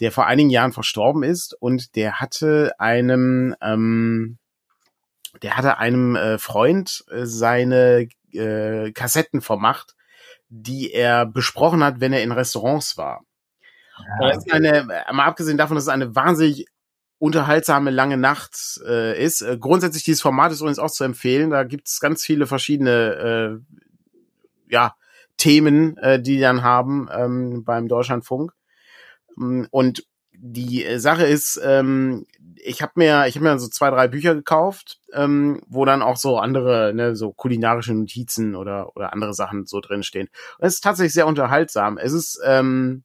[0.00, 4.38] der vor einigen Jahren verstorben ist und der hatte einem, ähm,
[5.42, 9.94] der hatte einem äh, Freund äh, seine äh, Kassetten vermacht,
[10.48, 13.24] die er besprochen hat, wenn er in Restaurants war.
[14.20, 14.50] Ja, okay.
[14.50, 16.66] eine, mal abgesehen davon, dass es eine wahnsinnig
[17.18, 19.42] unterhaltsame lange Nacht äh, ist.
[19.42, 21.50] Äh, grundsätzlich dieses Format ist übrigens auch zu empfehlen.
[21.50, 24.94] Da gibt es ganz viele verschiedene äh, ja,
[25.36, 28.52] Themen, äh, die dann haben ähm, beim Deutschlandfunk.
[29.40, 32.26] Mm, und die äh, Sache ist, ähm,
[32.62, 36.16] ich habe mir, ich habe mir so zwei, drei Bücher gekauft, ähm, wo dann auch
[36.16, 40.28] so andere, ne, so kulinarische Notizen oder oder andere Sachen so drinstehen.
[40.58, 41.98] Und es ist tatsächlich sehr unterhaltsam.
[41.98, 43.04] Es ist ähm,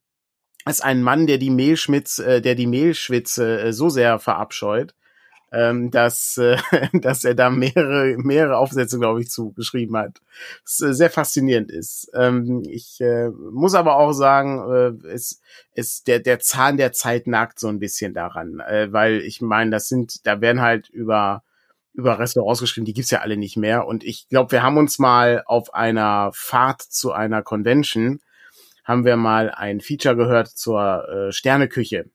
[0.65, 4.95] es ist ein Mann, der die Mehlschmitz, äh, der die Mehlschwitze äh, so sehr verabscheut,
[5.55, 6.57] ähm, dass, äh,
[6.93, 10.21] dass er da mehrere, mehrere Aufsätze, glaube ich, zugeschrieben hat.
[10.63, 12.11] Was äh, sehr faszinierend ist.
[12.13, 15.41] Ähm, ich äh, muss aber auch sagen, äh, es,
[15.73, 19.71] es, der, der Zahn der Zeit nagt so ein bisschen daran, äh, weil ich meine,
[19.71, 21.43] das sind, da werden halt über
[21.93, 23.87] über Restaurants geschrieben, die gibt's ja alle nicht mehr.
[23.87, 28.19] Und ich glaube, wir haben uns mal auf einer Fahrt zu einer Convention,
[28.83, 32.09] haben wir mal ein Feature gehört zur äh, Sterneküche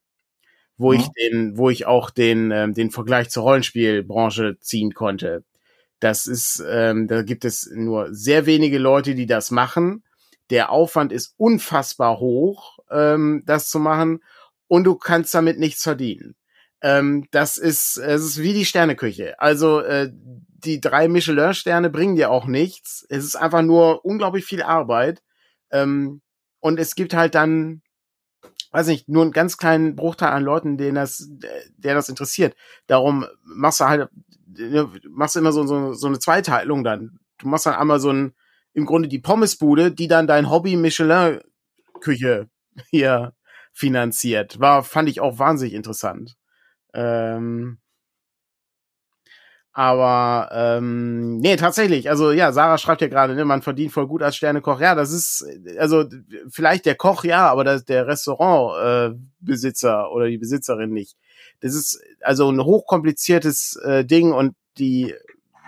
[0.80, 1.00] wo ja.
[1.00, 5.44] ich den, wo ich auch den, ähm, den Vergleich zur Rollenspielbranche ziehen konnte.
[6.00, 10.02] Das ist, ähm, da gibt es nur sehr wenige Leute, die das machen.
[10.48, 14.20] Der Aufwand ist unfassbar hoch, ähm, das zu machen,
[14.66, 16.34] und du kannst damit nichts verdienen.
[16.80, 19.38] Ähm, das ist, es ist wie die Sterneküche.
[19.38, 23.04] Also äh, die drei Michelin-Sterne bringen dir auch nichts.
[23.10, 25.22] Es ist einfach nur unglaublich viel Arbeit.
[25.70, 26.22] Ähm,
[26.60, 27.82] und es gibt halt dann
[28.72, 31.28] weiß nicht, nur einen ganz kleinen Bruchteil an Leuten, denen das,
[31.76, 32.54] der das interessiert.
[32.86, 34.08] Darum machst du halt,
[35.08, 37.18] machst du immer so, so, so eine Zweiteilung dann.
[37.38, 38.34] Du machst dann einmal so ein,
[38.72, 41.40] im Grunde die Pommesbude, die dann dein Hobby Michelin
[42.00, 42.48] Küche
[42.90, 43.34] hier
[43.72, 44.60] finanziert.
[44.60, 46.36] War, fand ich auch wahnsinnig interessant.
[46.94, 47.79] Ähm,
[49.72, 52.10] aber ähm, nee, tatsächlich.
[52.10, 54.80] Also ja, Sarah schreibt ja gerade, ne, man verdient voll gut als Sternekoch.
[54.80, 55.46] Ja, das ist
[55.78, 56.06] also
[56.48, 61.16] vielleicht der Koch ja, aber das, der Restaurantbesitzer äh, oder die Besitzerin nicht.
[61.60, 65.14] Das ist also ein hochkompliziertes äh, Ding und die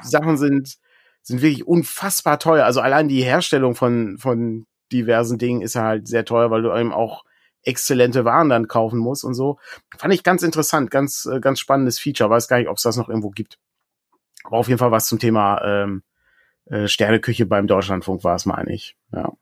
[0.02, 0.78] Sachen sind
[1.22, 2.64] sind wirklich unfassbar teuer.
[2.64, 6.92] Also allein die Herstellung von von diversen Dingen ist halt sehr teuer, weil du eben
[6.92, 7.24] auch
[7.64, 9.58] exzellente Waren dann kaufen musst und so.
[9.96, 12.30] Fand ich ganz interessant, ganz äh, ganz spannendes Feature.
[12.30, 13.58] Weiß gar nicht, ob es das noch irgendwo gibt.
[14.44, 16.02] Aber auf jeden Fall was zum Thema ähm,
[16.66, 18.96] äh, Sterneküche beim Deutschlandfunk war es, meine ich.
[19.12, 19.32] Ja.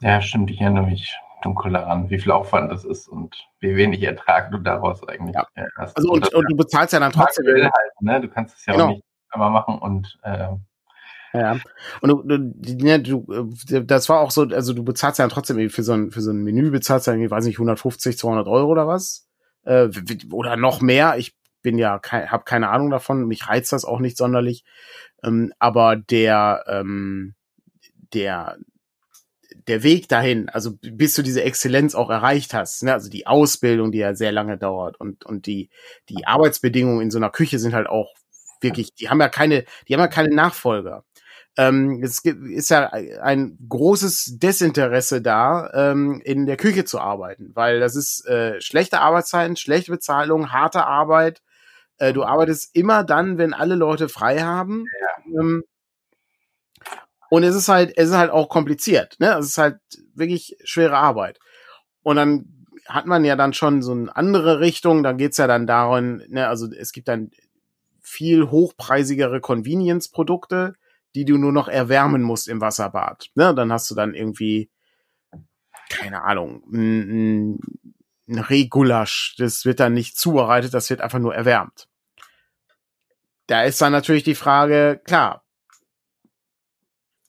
[0.00, 0.50] ja, stimmt.
[0.50, 4.58] Ich erinnere mich dunkel daran, wie viel Aufwand das ist und wie wenig Ertrag du
[4.58, 5.46] daraus eigentlich ja.
[5.54, 5.96] Äh, hast.
[5.96, 7.46] Also und, und, und, du bezahlst ja dann trotzdem.
[7.46, 8.20] Halt, ne?
[8.20, 8.84] Du kannst es ja genau.
[8.86, 10.48] auch nicht einmal machen und äh,
[11.34, 11.58] ja.
[12.00, 13.26] Und du, du, ja, du,
[13.70, 16.22] äh, das war auch so, also du bezahlst ja trotzdem irgendwie für so ein, für
[16.22, 19.28] so ein Menü bezahlst ja irgendwie, weiß nicht, 150, 200 Euro oder was?
[19.64, 19.88] Äh,
[20.30, 21.16] oder noch mehr.
[21.18, 21.35] Ich
[21.66, 24.62] bin ja, kein, habe keine Ahnung davon, mich reizt das auch nicht sonderlich.
[25.24, 27.34] Ähm, aber der, ähm,
[28.14, 28.56] der,
[29.66, 33.90] der Weg dahin, also bis du diese Exzellenz auch erreicht hast, ne, also die Ausbildung,
[33.90, 35.68] die ja sehr lange dauert und, und die,
[36.08, 38.14] die Arbeitsbedingungen in so einer Küche sind halt auch
[38.60, 41.04] wirklich, die haben ja keine, die haben ja keine Nachfolger.
[41.56, 47.80] Ähm, es ist ja ein großes Desinteresse da, ähm, in der Küche zu arbeiten, weil
[47.80, 51.42] das ist äh, schlechte Arbeitszeiten, schlechte Bezahlung, harte Arbeit,
[51.98, 54.84] äh, du arbeitest immer dann, wenn alle Leute frei haben.
[55.00, 55.40] Ja.
[55.40, 55.64] Ähm,
[57.28, 59.16] und es ist halt, es ist halt auch kompliziert.
[59.18, 59.36] Ne?
[59.38, 59.78] Es ist halt
[60.14, 61.38] wirklich schwere Arbeit.
[62.02, 65.02] Und dann hat man ja dann schon so eine andere Richtung.
[65.02, 67.30] Dann geht's ja dann darum, ne, also es gibt dann
[68.00, 70.74] viel hochpreisigere Convenience-Produkte,
[71.16, 73.30] die du nur noch erwärmen musst im Wasserbad.
[73.34, 73.54] Ne?
[73.54, 74.70] Dann hast du dann irgendwie,
[75.88, 76.62] keine Ahnung,
[78.28, 79.34] ein, Regulasch.
[79.38, 81.88] Das wird dann nicht zubereitet, das wird einfach nur erwärmt.
[83.46, 85.44] Da ist dann natürlich die Frage, klar,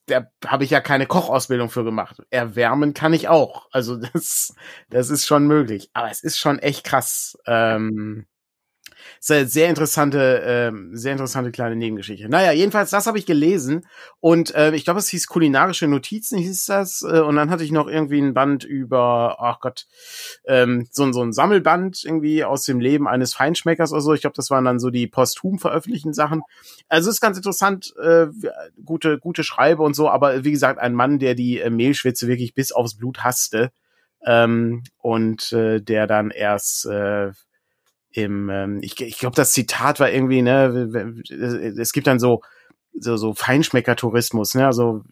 [0.06, 2.22] da habe ich ja keine Kochausbildung für gemacht.
[2.30, 3.68] Erwärmen kann ich auch.
[3.70, 4.54] Also das,
[4.88, 5.90] das ist schon möglich.
[5.92, 7.38] Aber es ist schon echt krass.
[7.46, 8.26] Ähm,
[9.20, 12.28] sehr, interessante, ähm, sehr interessante kleine Nebengeschichte.
[12.28, 13.86] Naja, jedenfalls, das habe ich gelesen
[14.20, 17.02] und äh, ich glaube, es hieß kulinarische Notizen, hieß das.
[17.02, 19.86] Äh, und dann hatte ich noch irgendwie ein Band über, ach Gott,
[20.46, 24.14] ähm, so, so ein Sammelband irgendwie aus dem Leben eines Feinschmeckers oder so.
[24.14, 26.42] Ich glaube, das waren dann so die posthum veröffentlichten Sachen.
[26.88, 28.26] Also ist ganz interessant, äh,
[28.84, 32.54] gute, gute Schreibe und so, aber wie gesagt, ein Mann, der die äh, Mehlschwitze wirklich
[32.54, 33.70] bis aufs Blut hasste.
[34.24, 37.30] Ähm, und äh, der dann erst äh,
[38.18, 40.90] im, ähm, ich, ich glaube, das Zitat war irgendwie, ne,
[41.78, 42.42] es gibt dann so,
[42.98, 45.04] so, so Feinschmecker-Tourismus, ne, also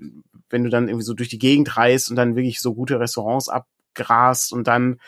[0.51, 3.49] wenn du dann irgendwie so durch die Gegend reist und dann wirklich so gute Restaurants
[3.49, 4.99] abgrast und dann,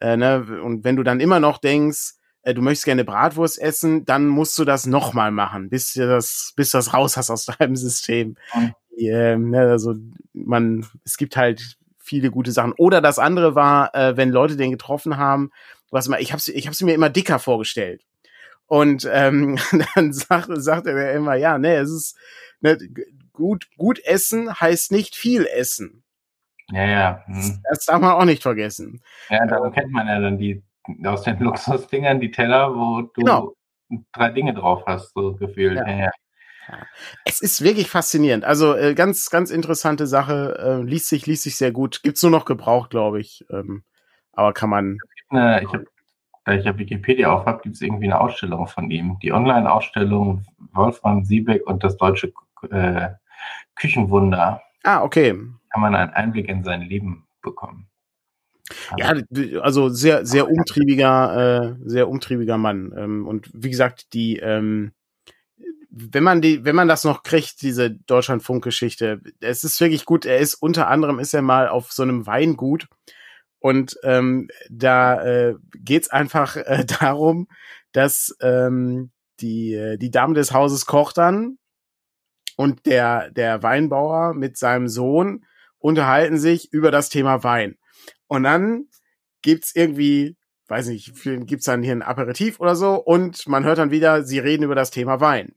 [0.00, 4.04] äh, ne, und wenn du dann immer noch denkst, äh, du möchtest gerne Bratwurst essen,
[4.04, 7.46] dann musst du das nochmal machen, bis du das, bis du das raus hast aus
[7.58, 8.36] deinem System.
[8.96, 9.94] ähm, ne, also
[10.32, 12.72] man, es gibt halt viele gute Sachen.
[12.78, 15.50] Oder das andere war, äh, wenn Leute den getroffen haben,
[15.90, 18.04] was mal, ich habe ich hab sie mir immer dicker vorgestellt.
[18.66, 19.58] Und ähm,
[19.94, 22.16] dann sagt, sagte er immer, ja, ne, es ist
[22.60, 22.78] ne,
[23.32, 26.04] gut, gut essen heißt nicht viel essen.
[26.70, 27.22] Ja, ja.
[27.26, 27.62] Hm.
[27.70, 29.00] Das darf man auch nicht vergessen.
[29.30, 30.62] Ja, darum kennt man ja dann die
[31.04, 33.54] aus den Luxusdingern die Teller, wo du Genau.
[34.12, 35.76] drei Dinge drauf hast, so gefühlt.
[35.76, 35.88] Ja.
[35.88, 36.10] Ja, ja.
[37.24, 38.44] Es ist wirklich faszinierend.
[38.44, 40.58] Also äh, ganz, ganz interessante Sache.
[40.58, 42.02] Äh, liest sich, liest sich sehr gut.
[42.02, 43.46] Gibt's nur noch gebraucht, glaube ich.
[43.50, 43.84] Ähm,
[44.32, 44.98] aber kann man.
[45.30, 45.82] Eine, ich hab,
[46.44, 49.18] da ich ja Wikipedia auf habe, gibt es irgendwie eine Ausstellung von ihm.
[49.22, 52.32] Die Online-Ausstellung Wolfram Siebeck und das deutsche
[52.70, 53.10] äh,
[53.74, 54.62] Küchenwunder.
[54.84, 55.32] Ah, okay.
[55.70, 57.88] Kann man einen Einblick in sein Leben bekommen.
[58.96, 59.14] Ja,
[59.62, 62.92] also sehr, sehr umtriebiger, äh, sehr umtriebiger Mann.
[62.96, 64.92] Ähm, und wie gesagt, die, ähm,
[65.90, 70.26] wenn man die, wenn man das noch kriegt, diese Deutschlandfunk-Geschichte, es ist wirklich gut.
[70.26, 72.88] Er ist unter anderem ist er mal auf so einem Weingut
[73.60, 77.48] und ähm, da äh, geht's einfach äh, darum,
[77.92, 81.58] dass ähm, die äh, die Dame des Hauses kocht dann
[82.56, 85.44] und der der Weinbauer mit seinem Sohn
[85.78, 87.76] unterhalten sich über das Thema Wein.
[88.26, 88.86] Und dann
[89.42, 90.36] gibt's irgendwie,
[90.68, 94.38] weiß nicht, gibt's dann hier ein Aperitif oder so und man hört dann wieder, sie
[94.38, 95.54] reden über das Thema Wein.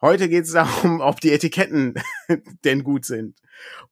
[0.00, 1.94] Heute geht's darum, ob die Etiketten
[2.64, 3.38] denn gut sind.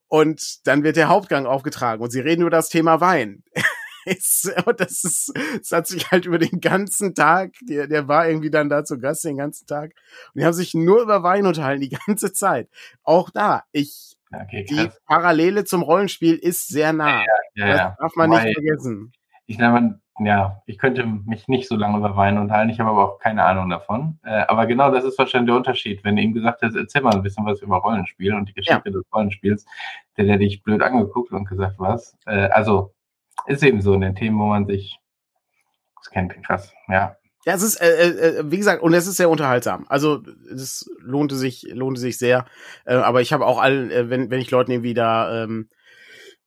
[0.09, 3.43] Und dann wird der Hauptgang aufgetragen und sie reden über das Thema Wein.
[4.65, 8.49] Und das ist, es hat sich halt über den ganzen Tag, der, der war irgendwie
[8.51, 9.93] dann da zu Gast den ganzen Tag.
[10.33, 12.71] Und die haben sich nur über Wein unterhalten, die ganze Zeit.
[13.03, 14.89] Auch da, ich, Okay, die.
[15.07, 17.21] Parallele zum Rollenspiel ist sehr nah.
[17.55, 17.97] Ja, Das ja.
[18.01, 19.13] darf man Weil- nicht vergessen.
[19.47, 23.05] Ich glaube, ja, ich könnte mich nicht so lange über Wein unterhalten, ich habe aber
[23.05, 24.19] auch keine Ahnung davon.
[24.25, 26.05] Äh, aber genau das ist wahrscheinlich der Unterschied.
[26.05, 28.91] Wenn du ihm gesagt hast, erzähl mal ein bisschen was über Rollenspiel und die Geschichte
[28.91, 29.65] des Rollenspiels,
[30.17, 32.17] der hätte dich blöd angeguckt und gesagt, was?
[32.27, 32.95] Äh, also,
[33.47, 34.99] ist eben so in den Themen, wo man sich
[35.97, 37.17] das kennt, krass, ja.
[37.45, 39.87] Ja, es ist, äh, äh, wie gesagt, und es ist sehr unterhaltsam.
[39.89, 42.45] Also es lohnte sich, lohnte sich sehr.
[42.85, 45.71] Äh, aber ich habe auch allen, äh, wenn, wenn ich Leuten irgendwie da ähm,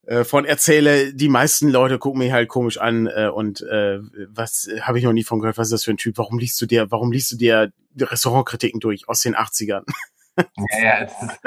[0.05, 4.67] äh, von erzähle, die meisten Leute gucken mich halt komisch an äh, und äh, was
[4.67, 6.17] äh, habe ich noch nie von gehört, was ist das für ein Typ?
[6.17, 9.83] Warum liest du dir, warum liest du dir Restaurantkritiken durch aus den 80ern?
[10.37, 11.39] Ja, ja, es ist,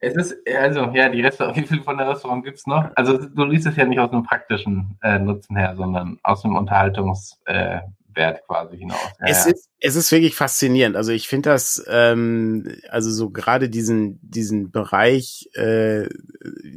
[0.00, 2.90] es ist, also, ja, die Restaurant, wie viel von der Restaurant gibt's noch?
[2.96, 6.56] Also, du liest es ja nicht aus einem praktischen äh, Nutzen her, sondern aus einem
[6.56, 8.98] Unterhaltungswert äh, Wert quasi hinaus.
[9.20, 9.52] Ja, es, ja.
[9.52, 10.96] ist, es ist wirklich faszinierend.
[10.96, 16.06] Also ich finde das, ähm, also so gerade diesen, diesen Bereich, äh,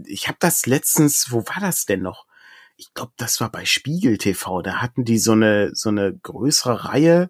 [0.05, 2.25] ich habe das letztens, wo war das denn noch?
[2.77, 4.61] Ich glaube, das war bei Spiegel TV.
[4.61, 7.29] Da hatten die so eine, so eine größere Reihe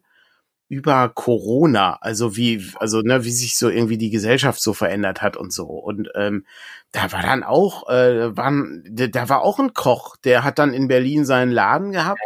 [0.68, 5.38] über Corona, also wie, also ne, wie sich so irgendwie die Gesellschaft so verändert hat
[5.38, 5.66] und so.
[5.66, 6.46] Und ähm,
[6.92, 10.74] da war dann auch, äh, waren, da da war auch ein Koch, der hat dann
[10.74, 12.20] in Berlin seinen Laden gehabt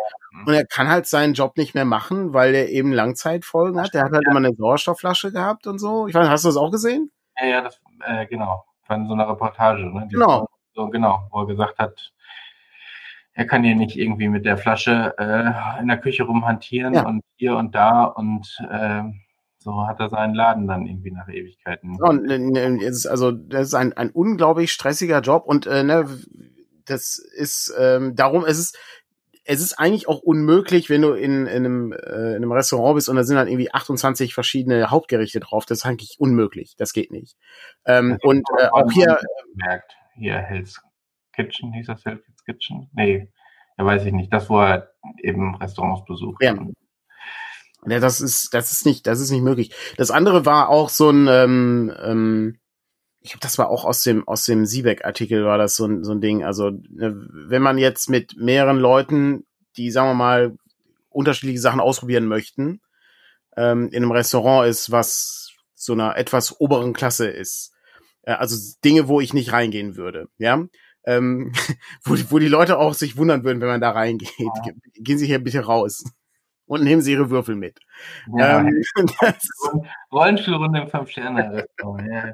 [0.46, 3.94] und er kann halt seinen Job nicht mehr machen, weil er eben Langzeitfolgen hat.
[3.94, 6.08] Der hat halt immer eine Sauerstoffflasche gehabt und so.
[6.08, 7.12] Ich weiß, hast du das auch gesehen?
[7.39, 8.63] Ja, ja, das, äh, genau.
[8.89, 10.08] In so einer Reportage, ne?
[10.10, 10.48] Die Genau.
[10.74, 12.12] So, genau, wo er gesagt hat,
[13.34, 17.06] er kann hier nicht irgendwie mit der Flasche äh, in der Küche rumhantieren Ja.
[17.06, 19.04] und hier und da und äh,
[19.60, 21.96] so hat er seinen Laden dann irgendwie nach Ewigkeiten.
[22.02, 26.06] Ja, Und, äh, ist also das ist ein, ein unglaublich stressiger Job und äh, ne,
[26.86, 28.78] das ist ähm, darum es ist
[29.52, 33.10] es ist eigentlich auch unmöglich, wenn du in, in, einem, äh, in einem Restaurant bist
[33.10, 35.66] und da sind dann irgendwie 28 verschiedene Hauptgerichte drauf.
[35.66, 36.76] Das ist eigentlich unmöglich.
[36.78, 37.36] Das geht nicht.
[37.84, 39.18] Ähm, und äh, auch hier,
[39.56, 40.80] merkt, hier Hell's
[41.34, 42.92] Kitchen, hieß das Hell's Kitchen?
[42.94, 43.32] Nee,
[43.80, 44.32] ja, weiß ich nicht.
[44.32, 44.92] Das, wo er
[45.24, 46.44] eben Restaurants besucht.
[46.44, 46.56] Ja.
[47.88, 49.74] Ja, das ist, das ist nicht, das ist nicht möglich.
[49.98, 52.60] Das andere war auch so ein, ähm, ähm,
[53.21, 56.12] ich glaube, das war auch aus dem, aus dem Siebeck-Artikel war das so ein, so
[56.13, 56.43] ein Ding.
[56.43, 59.45] Also, ne, wenn man jetzt mit mehreren Leuten,
[59.77, 60.55] die, sagen wir mal,
[61.10, 62.82] unterschiedliche Sachen ausprobieren möchten,
[63.58, 67.73] ähm, in einem Restaurant ist, was so einer etwas oberen Klasse ist.
[68.23, 68.55] Äh, also
[68.86, 70.63] Dinge, wo ich nicht reingehen würde, ja.
[71.05, 71.51] Ähm,
[72.03, 74.29] wo, die- wo die Leute auch sich wundern würden, wenn man da reingeht.
[74.95, 76.03] Gehen Sie hier bitte raus
[76.67, 77.79] und nehmen Sie Ihre Würfel mit.
[78.38, 78.82] Ja, Ähm,
[79.21, 79.49] das,
[80.12, 82.08] Rollenspielrunde im Fünf-Sterne-Restaurant.
[82.12, 82.34] Ja.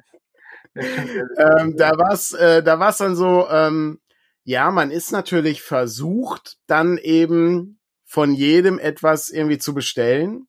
[0.76, 4.00] Ähm, da war's, äh, da war's dann so, ähm,
[4.44, 10.48] ja, man ist natürlich versucht, dann eben von jedem etwas irgendwie zu bestellen.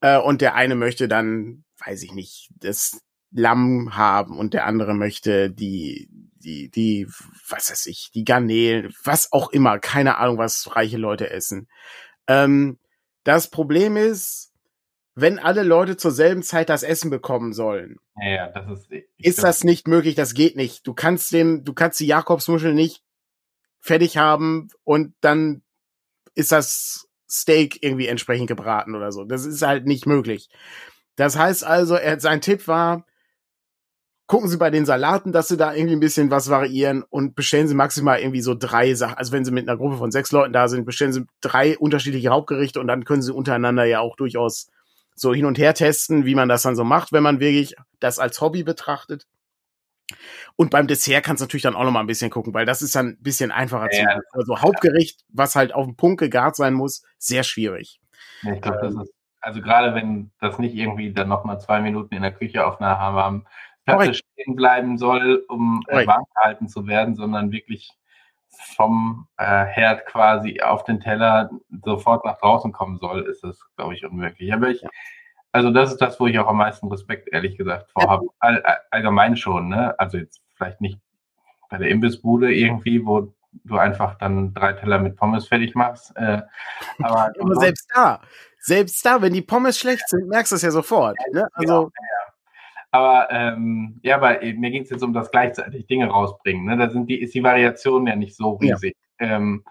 [0.00, 3.00] Äh, und der eine möchte dann, weiß ich nicht, das
[3.30, 7.06] Lamm haben und der andere möchte die, die, die,
[7.48, 11.68] was weiß ich, die Garnelen, was auch immer, keine Ahnung, was reiche Leute essen.
[12.26, 12.78] Ähm,
[13.24, 14.47] das Problem ist,
[15.20, 17.96] wenn alle Leute zur selben Zeit das Essen bekommen sollen.
[18.20, 18.88] Ja, das ist.
[19.18, 20.14] Ist das nicht möglich?
[20.14, 20.86] Das geht nicht.
[20.86, 23.02] Du kannst dem, du kannst die Jakobsmuschel nicht
[23.80, 25.62] fertig haben und dann
[26.34, 29.24] ist das Steak irgendwie entsprechend gebraten oder so.
[29.24, 30.50] Das ist halt nicht möglich.
[31.16, 33.04] Das heißt also, er, sein Tipp war,
[34.28, 37.66] gucken Sie bei den Salaten, dass Sie da irgendwie ein bisschen was variieren und bestellen
[37.66, 39.16] Sie maximal irgendwie so drei Sachen.
[39.16, 42.28] Also wenn Sie mit einer Gruppe von sechs Leuten da sind, bestellen Sie drei unterschiedliche
[42.28, 44.70] Hauptgerichte und dann können Sie untereinander ja auch durchaus
[45.18, 48.18] so hin und her testen, wie man das dann so macht, wenn man wirklich das
[48.18, 49.26] als Hobby betrachtet.
[50.56, 52.80] Und beim Dessert kannst du natürlich dann auch noch mal ein bisschen gucken, weil das
[52.80, 56.56] ist dann ein bisschen einfacher ja, zu Also Hauptgericht, was halt auf den Punkt gegart
[56.56, 58.00] sein muss, sehr schwierig.
[58.42, 61.80] Ja, ich glaube, das ist, also gerade wenn das nicht irgendwie dann noch mal zwei
[61.80, 63.46] Minuten in der Küche auf einer warmen
[63.84, 67.97] Platte stehen bleiben soll, um äh, warm gehalten zu werden, sondern wirklich
[68.76, 71.50] vom äh, Herd quasi auf den Teller
[71.84, 74.52] sofort nach draußen kommen soll, ist das, glaube ich, unmöglich.
[74.52, 74.82] Aber ich,
[75.52, 78.26] also das ist das, wo ich auch am meisten Respekt, ehrlich gesagt, vorhabe.
[78.38, 79.98] All, allgemein schon, ne?
[79.98, 80.98] Also jetzt vielleicht nicht
[81.70, 83.32] bei der Imbissbude irgendwie, wo
[83.64, 86.16] du einfach dann drei Teller mit Pommes fertig machst.
[86.16, 86.42] Äh,
[87.02, 88.20] aber, aber selbst da,
[88.58, 91.16] selbst da, wenn die Pommes schlecht sind, merkst du es ja sofort.
[91.32, 91.48] Ne?
[91.52, 92.27] Also, ja, ja.
[92.90, 96.64] Aber ähm, ja, aber mir ging es jetzt um das gleichzeitig Dinge rausbringen.
[96.64, 96.76] Ne?
[96.76, 98.96] Da sind die, ist die Variation ja nicht so riesig.
[99.20, 99.36] Ja.
[99.36, 99.64] Ähm,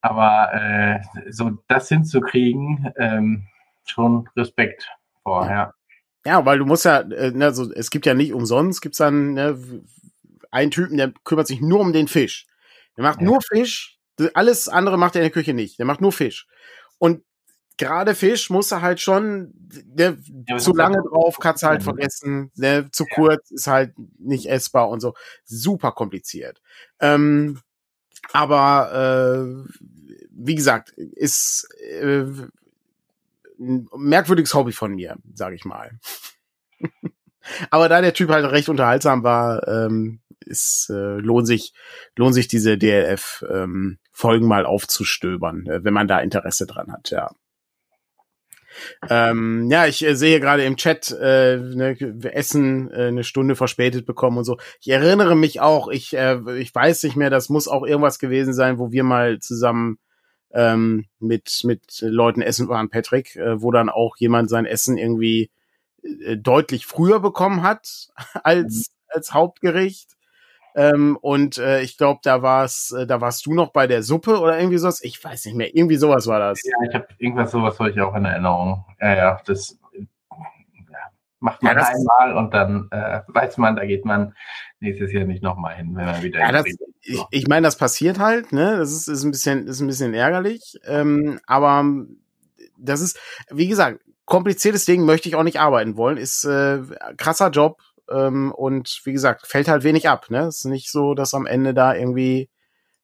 [0.00, 3.46] aber äh, so das hinzukriegen, ähm,
[3.84, 4.90] schon Respekt
[5.22, 5.74] vorher.
[6.24, 9.34] Ja, weil du musst ja, äh, ne, so, es gibt ja nicht umsonst, gibt's dann
[9.34, 9.58] ne,
[10.50, 12.46] einen Typen, der kümmert sich nur um den Fisch.
[12.96, 13.26] Der macht ja.
[13.26, 13.98] nur Fisch,
[14.34, 15.78] alles andere macht er in der Küche nicht.
[15.78, 16.46] Der macht nur Fisch.
[16.98, 17.22] Und
[17.78, 19.54] gerade Fisch muss er halt schon
[19.94, 23.14] ne, ja, zu lange drauf, kannst halt vergessen, ne, zu ja.
[23.14, 25.14] kurz ist halt nicht essbar und so.
[25.44, 26.60] Super kompliziert.
[27.00, 27.60] Ähm,
[28.32, 29.72] aber äh,
[30.30, 31.68] wie gesagt, ist
[32.00, 32.24] äh,
[33.58, 35.98] ein merkwürdiges Hobby von mir, sage ich mal.
[37.70, 41.74] aber da der Typ halt recht unterhaltsam war, ähm, ist, äh, lohnt sich,
[42.16, 47.10] lohnt sich diese DLF ähm, Folgen mal aufzustöbern, äh, wenn man da Interesse dran hat,
[47.10, 47.30] ja.
[49.08, 53.56] Ähm, ja, ich äh, sehe gerade im Chat, äh, ne, wir Essen äh, eine Stunde
[53.56, 54.58] verspätet bekommen und so.
[54.80, 58.54] Ich erinnere mich auch, ich, äh, ich weiß nicht mehr, das muss auch irgendwas gewesen
[58.54, 59.98] sein, wo wir mal zusammen
[60.52, 65.50] ähm, mit, mit Leuten essen waren, Patrick, äh, wo dann auch jemand sein Essen irgendwie
[66.02, 68.08] äh, deutlich früher bekommen hat
[68.42, 69.04] als, mhm.
[69.08, 70.17] als Hauptgericht.
[70.78, 74.38] Ähm, und äh, ich glaube, da war's, äh, da warst du noch bei der Suppe
[74.38, 75.02] oder irgendwie sowas.
[75.02, 75.74] Ich weiß nicht mehr.
[75.74, 76.62] Irgendwie sowas war das.
[76.62, 78.84] Ja, ich habe irgendwas sowas habe ich auch in Erinnerung.
[79.00, 80.98] Ja, ja, das ja,
[81.40, 84.36] macht man ja, einmal und dann äh, weiß man, da geht man
[84.78, 86.38] nächstes Jahr nicht nochmal hin, wenn man wieder.
[86.38, 86.64] Ja, das,
[87.02, 88.52] ich, ich meine, das passiert halt.
[88.52, 90.78] Ne, das ist, ist ein bisschen, ist ein bisschen ärgerlich.
[90.86, 91.84] Ähm, aber
[92.76, 93.18] das ist,
[93.50, 96.18] wie gesagt, kompliziertes Ding möchte ich auch nicht arbeiten wollen.
[96.18, 96.82] Ist äh,
[97.16, 100.30] krasser Job ähm, und wie gesagt, fällt halt wenig ab.
[100.30, 100.46] Ne?
[100.46, 102.50] Ist nicht so, dass am Ende da irgendwie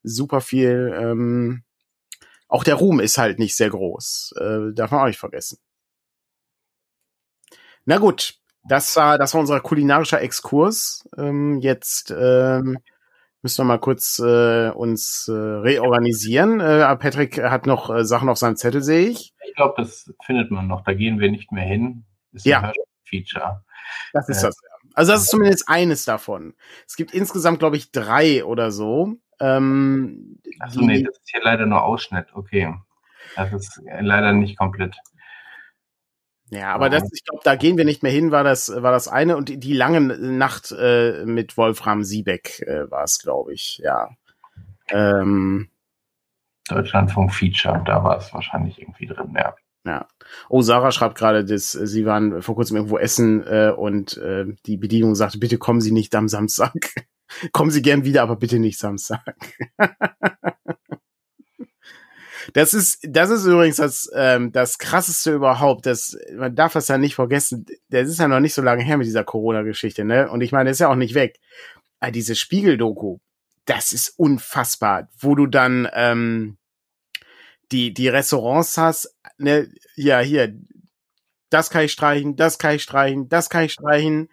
[0.02, 0.94] super viel.
[0.96, 1.64] Ähm,
[2.48, 4.34] auch der Ruhm ist halt nicht sehr groß.
[4.38, 5.58] Äh, darf man auch nicht vergessen.
[7.84, 11.08] Na gut, das war, das war unser kulinarischer Exkurs.
[11.18, 12.78] Ähm, jetzt ähm,
[13.42, 16.60] müssen wir mal kurz äh, uns äh, reorganisieren.
[16.60, 19.34] Äh, Patrick hat noch äh, Sachen auf seinem Zettel, sehe ich.
[19.46, 20.82] Ich glaube, das findet man noch.
[20.82, 22.04] Da gehen wir nicht mehr hin.
[22.32, 22.72] Ist ja.
[23.04, 23.64] Feature.
[24.12, 24.56] Das ist äh, das.
[24.62, 24.73] Ja.
[24.94, 26.54] Also das ist zumindest eines davon.
[26.86, 29.16] Es gibt insgesamt, glaube ich, drei oder so.
[29.40, 32.26] Ähm, Achso, nee, das ist hier leider nur Ausschnitt.
[32.32, 32.72] Okay.
[33.36, 34.96] Das ist leider nicht komplett.
[36.50, 39.08] Ja, aber das, ich glaube, da gehen wir nicht mehr hin, war das, war das
[39.08, 39.36] eine.
[39.36, 44.10] Und die, die lange Nacht äh, mit Wolfram Siebeck äh, war es, glaube ich, ja.
[44.88, 45.70] Ähm,
[46.68, 49.56] Deutschlandfunk Feature, da war es wahrscheinlich irgendwie drin, ja.
[49.86, 50.08] Ja.
[50.48, 54.46] Oh, Sarah schreibt gerade, dass äh, sie waren vor kurzem irgendwo essen äh, und äh,
[54.66, 56.72] die Bedienung sagte, bitte kommen Sie nicht am Samstag.
[57.52, 59.36] kommen Sie gern wieder, aber bitte nicht Samstag.
[62.54, 65.84] das ist, das ist übrigens das, ähm, das krasseste überhaupt.
[65.84, 67.66] Das, man darf das ja nicht vergessen.
[67.90, 70.30] Das ist ja noch nicht so lange her mit dieser Corona-Geschichte, ne?
[70.30, 71.40] Und ich meine, das ist ja auch nicht weg.
[72.00, 73.18] Aber diese Spiegel-Doku,
[73.66, 76.56] das ist unfassbar, wo du dann, ähm,
[77.72, 80.54] die, die Restaurants hast, ne, ja, hier,
[81.50, 84.28] das kann ich streichen, das kann ich streichen, das kann ich streichen,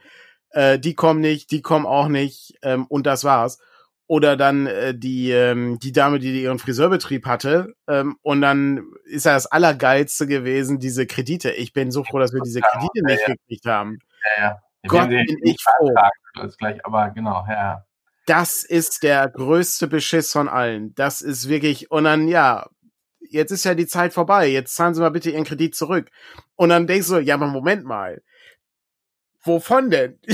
[0.51, 3.59] äh, die kommen nicht, die kommen auch nicht, ähm, und das war's.
[4.07, 9.25] Oder dann äh, die, ähm, die Dame, die ihren Friseurbetrieb hatte, ähm, und dann ist
[9.25, 11.51] ja das Allergeilste gewesen, diese Kredite.
[11.51, 13.33] Ich bin so froh, dass wir diese Kredite nicht ja.
[13.33, 13.99] gekriegt haben.
[14.37, 14.59] Ja, ja.
[14.87, 15.93] Gott, bin ich froh.
[16.35, 17.85] Das gleich, aber genau, ja.
[18.25, 20.93] Das ist der größte Beschiss von allen.
[20.95, 22.67] Das ist wirklich, und dann, ja,
[23.29, 26.09] jetzt ist ja die Zeit vorbei, jetzt zahlen Sie mal bitte Ihren Kredit zurück.
[26.55, 28.21] Und dann denkst du, ja, aber Moment mal.
[29.43, 30.19] Wovon denn?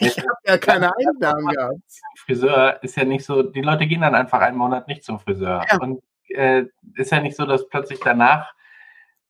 [0.00, 1.80] ich habe ja keine Einnahmen gehabt.
[2.18, 5.64] Friseur ist ja nicht so, die Leute gehen dann einfach einen Monat nicht zum Friseur.
[5.70, 5.78] Ja.
[5.78, 6.64] Und äh,
[6.94, 8.52] ist ja nicht so, dass plötzlich danach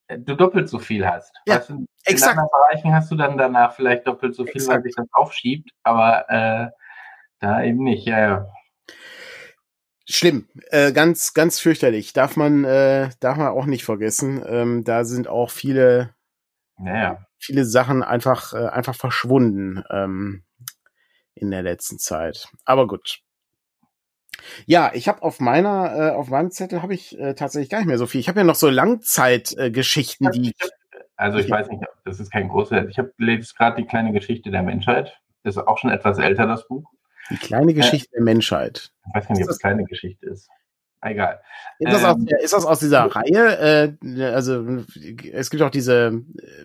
[0.08, 1.34] äh, du doppelt so viel hast.
[1.46, 4.76] Ja, weißt in anderen Bereichen hast du dann danach vielleicht doppelt so viel, exakt.
[4.76, 6.70] weil sich das aufschiebt, aber äh,
[7.38, 8.46] da eben nicht, ja, ja.
[10.10, 12.12] Schlimm, äh, ganz, ganz fürchterlich.
[12.12, 14.42] Darf man, äh, darf man auch nicht vergessen.
[14.44, 16.14] Ähm, da sind auch viele,
[16.76, 17.26] naja.
[17.38, 20.42] viele Sachen einfach, äh, einfach verschwunden ähm,
[21.34, 22.48] in der letzten Zeit.
[22.64, 23.20] Aber gut.
[24.66, 27.86] Ja, ich habe auf meiner, äh, auf meinem Zettel habe ich äh, tatsächlich gar nicht
[27.86, 28.20] mehr so viel.
[28.20, 30.54] Ich habe ja noch so Langzeitgeschichten, äh, die.
[31.16, 32.88] Also ich weiß nicht, das ist kein großer.
[32.88, 35.20] Ich habe jetzt gerade die kleine Geschichte der Menschheit.
[35.44, 36.90] Das ist auch schon etwas älter, das Buch.
[37.30, 38.92] Die kleine Geschichte äh, der Menschheit.
[39.06, 40.48] Ich weiß nicht, ob es kleine Geschichte ist.
[41.02, 41.40] Egal.
[41.78, 43.96] Ist das, aus, ähm, ist das aus dieser Reihe?
[44.02, 44.84] Äh, also
[45.32, 46.22] es gibt auch diese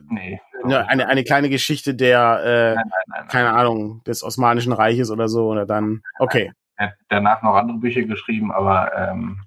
[0.09, 4.73] nee, ne, eine, eine kleine Geschichte der äh, nein, nein, nein, keine Ahnung des Osmanischen
[4.73, 6.51] Reiches oder so oder dann okay.
[6.75, 9.39] Er hat danach noch andere Bücher geschrieben, aber ähm,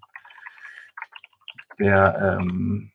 [1.78, 2.90] der ähm,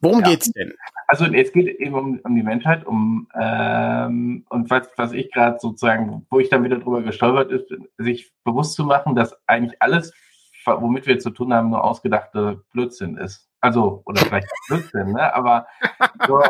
[0.00, 0.28] Worum ja.
[0.28, 0.72] geht's denn?
[1.06, 5.58] Also es geht eben um, um die Menschheit, um ähm, und was, was ich gerade
[5.60, 7.66] sozusagen, wo ich dann wieder drüber gestolpert ist,
[7.98, 10.12] sich bewusst zu machen, dass eigentlich alles,
[10.64, 13.48] womit wir zu tun haben, nur ausgedachte Blödsinn ist.
[13.60, 15.34] Also, oder vielleicht Blödsinn, ne?
[15.34, 15.66] Aber
[16.26, 16.40] so,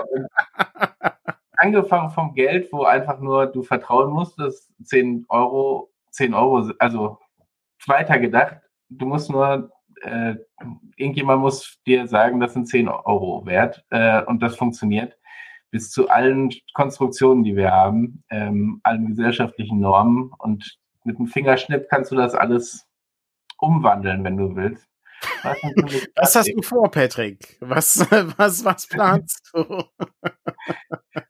[1.60, 7.18] angefangen vom Geld, wo einfach nur du vertrauen musst, dass 10 Euro, 10 Euro, also
[7.86, 9.70] weitergedacht, du musst nur
[10.00, 10.36] äh,
[10.96, 15.16] irgendjemand muss dir sagen, das sind 10 Euro wert äh, und das funktioniert
[15.70, 21.86] bis zu allen Konstruktionen, die wir haben, ähm, allen gesellschaftlichen Normen und mit einem Fingerschnipp
[21.88, 22.86] kannst du das alles
[23.58, 24.89] umwandeln, wenn du willst.
[26.16, 27.56] Was, hast du vor, Patrick?
[27.60, 28.00] Was,
[28.36, 29.84] was, was planst du?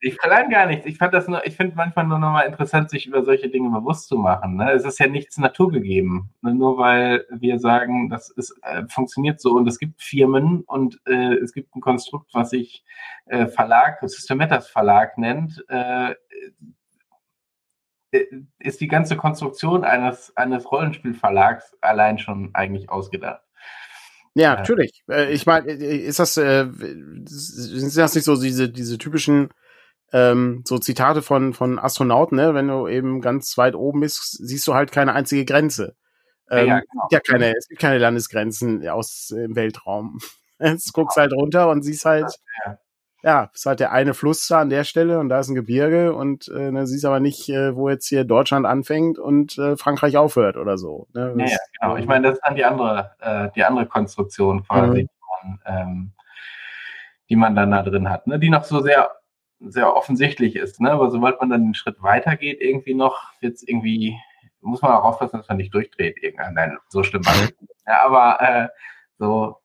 [0.01, 0.86] Ich verlange gar nichts.
[0.86, 4.57] Ich ich finde manchmal nur nochmal interessant, sich über solche Dinge bewusst zu machen.
[4.57, 4.72] Ne?
[4.72, 6.30] Es ist ja nichts naturgegeben.
[6.43, 6.55] Ne?
[6.55, 11.34] Nur weil wir sagen, das ist, äh, funktioniert so und es gibt Firmen und äh,
[11.34, 12.84] es gibt ein Konstrukt, was sich
[13.26, 16.14] äh, Verlag, Systemetas Verlag nennt, äh,
[18.12, 18.24] äh,
[18.59, 23.43] ist die ganze Konstruktion eines, eines Rollenspielverlags allein schon eigentlich ausgedacht.
[24.35, 25.03] Ja, natürlich.
[25.09, 26.66] Äh, ich meine, äh, ist das, äh,
[27.24, 29.49] sind das nicht so diese, diese typischen
[30.12, 32.55] ähm, so Zitate von, von Astronauten, ne?
[32.55, 35.95] Wenn du eben ganz weit oben bist, siehst du halt keine einzige Grenze.
[36.51, 37.09] Ähm, ja, genau.
[37.11, 40.18] ja keine, es gibt keine Landesgrenzen aus im Weltraum.
[40.59, 42.31] Jetzt guckst halt runter und siehst halt,
[42.66, 42.78] ja
[43.22, 46.14] ja, ist halt der eine Fluss da an der Stelle und da ist ein Gebirge
[46.14, 50.16] und äh, ne, siehst aber nicht, äh, wo jetzt hier Deutschland anfängt und äh, Frankreich
[50.16, 51.08] aufhört oder so.
[51.12, 51.34] Ne?
[51.36, 51.96] Ja, ja, genau.
[51.96, 55.06] Ich meine, das ist dann die andere, äh, die andere Konstruktion quasi, mhm.
[55.06, 55.08] die,
[55.42, 56.12] man, ähm,
[57.28, 58.38] die man dann da drin hat, ne?
[58.38, 59.10] die noch so sehr,
[59.60, 60.80] sehr offensichtlich ist.
[60.80, 60.90] Ne?
[60.90, 64.18] Aber sobald man dann einen Schritt weiter geht, irgendwie noch, jetzt irgendwie,
[64.62, 66.16] muss man auch aufpassen, dass man nicht durchdreht.
[66.22, 66.54] Irgendwann.
[66.54, 67.54] Nein, so schlimm war es.
[67.86, 68.68] Ja, aber äh,
[69.18, 69.56] so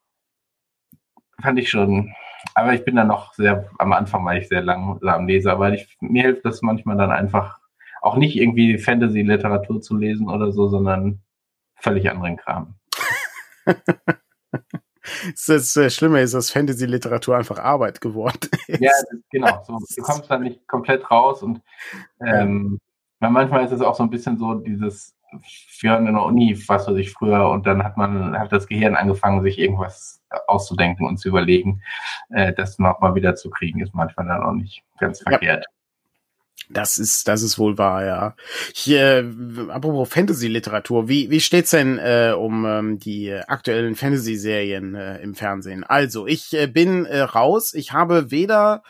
[1.42, 2.14] fand ich schon
[2.54, 5.98] aber ich bin da noch sehr, am Anfang war ich sehr langsam Leser, weil ich,
[6.00, 7.60] mir hilft das manchmal dann einfach
[8.02, 11.22] auch nicht irgendwie Fantasy-Literatur zu lesen oder so, sondern
[11.76, 12.76] völlig anderen Kram.
[15.48, 18.82] das äh, Schlimme ist, dass Fantasy-Literatur einfach Arbeit geworden ist.
[18.82, 18.92] Ja,
[19.32, 19.64] genau.
[19.66, 21.62] So, du kommst da nicht komplett raus und
[22.26, 22.80] ähm,
[23.20, 26.98] manchmal ist es auch so ein bisschen so dieses für in der Uni, was weiß
[26.98, 31.30] ich früher, und dann hat man, hat das Gehirn angefangen, sich irgendwas auszudenken und zu
[31.30, 31.82] überlegen.
[32.30, 35.66] Äh, das nochmal wieder zu kriegen, ist manchmal dann auch nicht ganz verkehrt.
[36.70, 38.36] Das ist, das ist wohl wahr, ja.
[38.74, 39.32] Hier,
[39.70, 45.84] apropos Fantasy-Literatur, wie, wie steht's denn äh, um ähm, die aktuellen Fantasy-Serien äh, im Fernsehen?
[45.84, 47.74] Also, ich äh, bin äh, raus.
[47.76, 48.82] Ich habe weder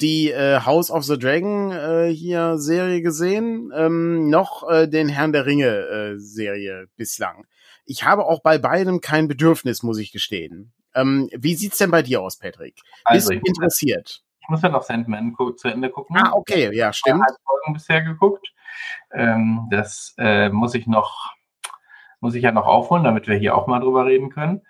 [0.00, 5.32] die äh, House of the Dragon äh, hier Serie gesehen, ähm, noch äh, den Herrn
[5.32, 7.46] der Ringe äh, Serie bislang.
[7.84, 10.72] Ich habe auch bei beidem kein Bedürfnis, muss ich gestehen.
[10.94, 12.80] Ähm, wie sieht's denn bei dir aus, Patrick?
[13.04, 14.22] Also, Bist du interessiert?
[14.40, 16.16] Ich muss ja noch Sandman zu Ende gucken.
[16.18, 17.22] Ah, okay, ja, stimmt.
[17.26, 18.52] Ich habe Folgen bisher geguckt.
[19.12, 21.32] Ähm, das äh, muss ich noch,
[22.20, 24.62] muss ich ja noch aufholen, damit wir hier auch mal drüber reden können.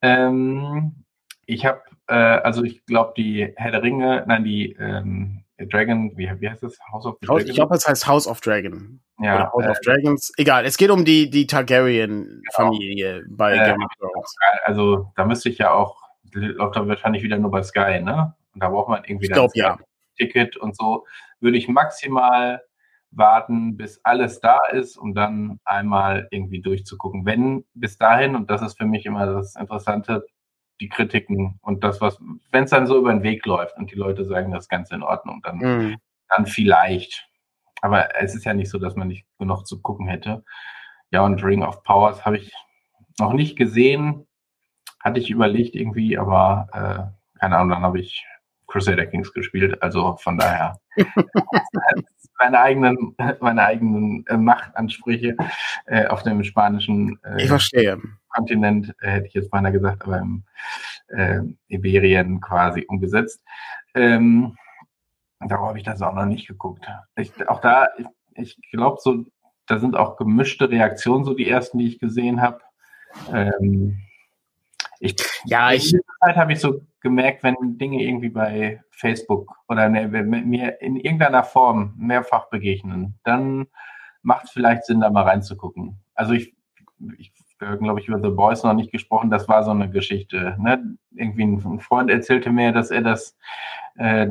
[0.00, 1.04] Ähm,
[1.46, 1.82] ich habe
[2.12, 6.62] äh, also ich glaube, die Herr der Ringe, nein, die ähm, Dragon, wie, wie heißt
[6.62, 6.78] das?
[6.92, 7.46] House of Dragon?
[7.46, 9.00] Ich glaube, es heißt House of Dragon.
[9.18, 10.32] Ja, Oder House äh, of Dragons.
[10.36, 13.36] Egal, es geht um die, die Targaryen-Familie genau.
[13.36, 14.34] bei äh, Game of Thrones.
[14.64, 16.02] Also da müsste ich ja auch,
[16.32, 18.34] läuft dann wahrscheinlich wieder nur bei Sky, ne?
[18.54, 19.78] Und da braucht man irgendwie ich glaub, ja.
[20.18, 21.06] Ticket und so.
[21.40, 22.62] Würde ich maximal
[23.10, 27.24] warten, bis alles da ist, um dann einmal irgendwie durchzugucken.
[27.24, 30.24] Wenn bis dahin, und das ist für mich immer das Interessante,
[30.82, 32.18] die Kritiken und das, was,
[32.50, 34.90] wenn es dann so über den Weg läuft und die Leute sagen, das ist ganz
[34.90, 35.96] in Ordnung, dann, mhm.
[36.28, 37.28] dann vielleicht.
[37.80, 40.44] Aber es ist ja nicht so, dass man nicht genug zu gucken hätte.
[41.10, 42.52] Ja, und Ring of Powers habe ich
[43.20, 44.26] noch nicht gesehen.
[45.00, 48.24] Hatte ich überlegt irgendwie, aber äh, keine Ahnung, dann habe ich
[48.66, 49.82] Crusader Kings gespielt.
[49.82, 50.80] Also von daher
[52.38, 55.36] meine eigenen, meine eigenen äh, Machtansprüche
[55.86, 58.00] äh, auf dem spanischen äh, ich verstehe.
[58.28, 60.44] Kontinent, äh, hätte ich jetzt beinahe gesagt, aber im
[61.08, 63.42] äh, Iberien quasi umgesetzt.
[63.94, 64.56] Ähm,
[65.40, 66.86] darauf habe ich das auch noch nicht geguckt.
[67.16, 67.88] Ich, auch da,
[68.34, 69.24] ich, ich glaube so,
[69.66, 72.60] da sind auch gemischte Reaktionen, so die ersten, die ich gesehen habe.
[73.32, 73.98] Ähm,
[74.98, 75.92] ich, ja, ich.
[75.92, 80.96] In Zeit habe ich so gemerkt, wenn Dinge irgendwie bei Facebook oder ne, mir in
[80.96, 83.66] irgendeiner Form mehrfach begegnen, dann
[84.22, 86.00] macht es vielleicht Sinn, da mal reinzugucken.
[86.14, 86.54] Also ich,
[87.18, 90.56] ich glaube ich, über The Boys noch nicht gesprochen, das war so eine Geschichte.
[90.58, 90.96] Ne?
[91.14, 93.36] Irgendwie ein Freund erzählte mir, dass er das
[93.96, 94.28] äh,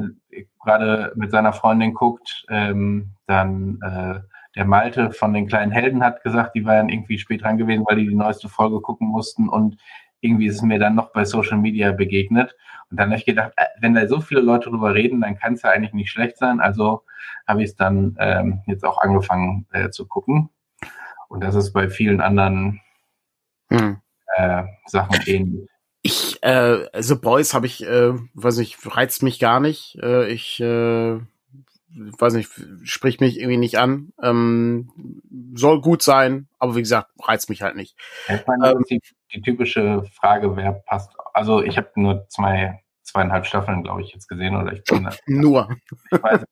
[0.63, 4.19] gerade mit seiner Freundin guckt, ähm, dann äh,
[4.55, 7.97] der Malte von den kleinen Helden hat gesagt, die waren irgendwie spät dran gewesen, weil
[7.97, 9.77] die die neueste Folge gucken mussten und
[10.21, 12.55] irgendwie ist es mir dann noch bei Social Media begegnet.
[12.89, 15.53] Und dann habe ich gedacht, äh, wenn da so viele Leute drüber reden, dann kann
[15.53, 16.59] es ja eigentlich nicht schlecht sein.
[16.59, 17.03] Also
[17.47, 20.49] habe ich es dann ähm, jetzt auch angefangen äh, zu gucken.
[21.27, 22.81] Und das ist bei vielen anderen
[23.69, 24.01] hm.
[24.35, 25.67] äh, Sachen ähnlich.
[26.03, 29.97] Ich, äh, The Boys habe ich, äh, weiß nicht, reizt mich gar nicht.
[30.01, 31.19] Äh, ich äh,
[31.95, 32.49] weiß nicht,
[32.83, 34.13] spricht mich irgendwie nicht an.
[34.21, 34.91] Ähm,
[35.53, 37.95] soll gut sein, aber wie gesagt, reizt mich halt nicht.
[38.27, 39.01] Ich meine, ähm, die,
[39.33, 41.11] die, typische Frage, wer passt.
[41.33, 44.55] Also ich habe nur zwei, zweieinhalb Staffeln, glaube ich, jetzt gesehen.
[44.55, 45.69] Oder ich bin nur.
[46.11, 46.43] Ich weiß,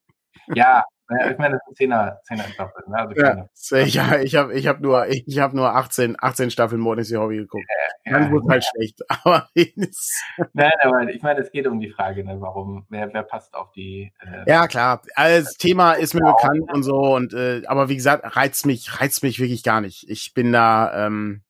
[0.55, 0.83] ja,
[1.31, 2.89] ich meine, das sind Zehner, Zehner Staffeln.
[2.89, 2.97] Ne?
[2.97, 3.47] Also ja,
[3.81, 7.37] ich, ja, ich habe ich hab nur, ich, hab nur 18, 18 Staffeln Morning Hobby
[7.37, 7.65] geguckt.
[8.05, 9.01] Ja, Dann ja, wurde halt schlecht.
[9.23, 9.49] Aber
[10.53, 13.71] Nein, aber ich meine, es geht um die Frage, ne, warum, wer, wer passt auf
[13.71, 14.11] die.
[14.19, 15.01] Äh, ja, klar.
[15.15, 17.15] Das Thema ist mir bekannt und so.
[17.15, 20.09] Und äh, aber wie gesagt, reizt mich, reizt mich wirklich gar nicht.
[20.09, 21.43] Ich bin da, ähm,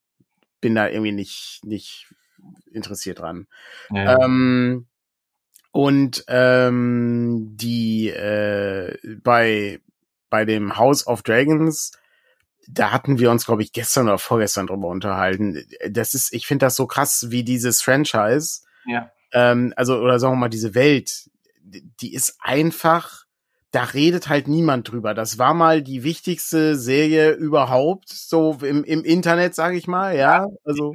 [0.61, 2.13] bin da irgendwie nicht, nicht
[2.71, 3.47] interessiert dran.
[3.91, 4.23] Ja.
[4.23, 4.87] Ähm,
[5.71, 9.79] und ähm, die äh, bei
[10.29, 11.91] bei dem House of Dragons,
[12.67, 15.65] da hatten wir uns, glaube ich, gestern oder vorgestern drüber unterhalten.
[15.89, 18.61] Das ist, ich finde das so krass, wie dieses Franchise.
[18.85, 19.11] Ja.
[19.33, 21.29] Ähm, also, oder sagen wir mal, diese Welt,
[21.63, 23.25] die ist einfach,
[23.71, 25.13] da redet halt niemand drüber.
[25.13, 30.47] Das war mal die wichtigste Serie überhaupt, so im, im Internet, sage ich mal, ja.
[30.63, 30.93] Also,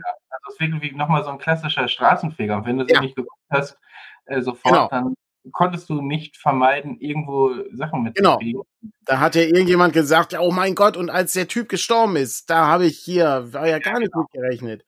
[0.61, 2.57] ist wirklich nochmal so ein klassischer Straßenfeger.
[2.57, 3.00] Und wenn du sie ja.
[3.00, 3.78] nicht geguckt hast,
[4.26, 4.88] äh, sofort, genau.
[4.88, 5.14] dann
[5.52, 8.62] konntest du nicht vermeiden, irgendwo Sachen mitzukriegen.
[8.80, 8.92] Genau.
[9.05, 12.66] Da hat ja irgendjemand gesagt, oh mein Gott, und als der Typ gestorben ist, da
[12.66, 14.26] habe ich hier, war ja gar nicht genau.
[14.32, 14.84] gerechnet.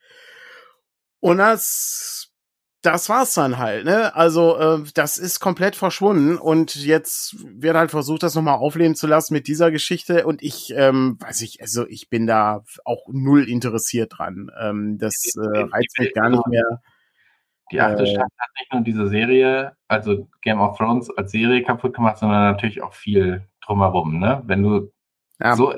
[1.20, 2.25] Und das,
[2.86, 4.14] das war's dann halt, ne?
[4.14, 9.06] Also, äh, das ist komplett verschwunden und jetzt wird halt versucht, das nochmal aufleben zu
[9.06, 13.48] lassen mit dieser Geschichte und ich, ähm, weiß ich, also ich bin da auch null
[13.48, 14.50] interessiert dran.
[14.60, 16.80] Ähm, das äh, reizt mich gar nicht mehr.
[17.72, 21.64] Die achte äh, Staffel hat nicht nur diese Serie, also Game of Thrones als Serie
[21.64, 24.20] kaputt gemacht, sondern natürlich auch viel drumherum.
[24.20, 24.42] Ne?
[24.46, 24.92] Wenn du
[25.40, 25.56] ja.
[25.56, 25.74] so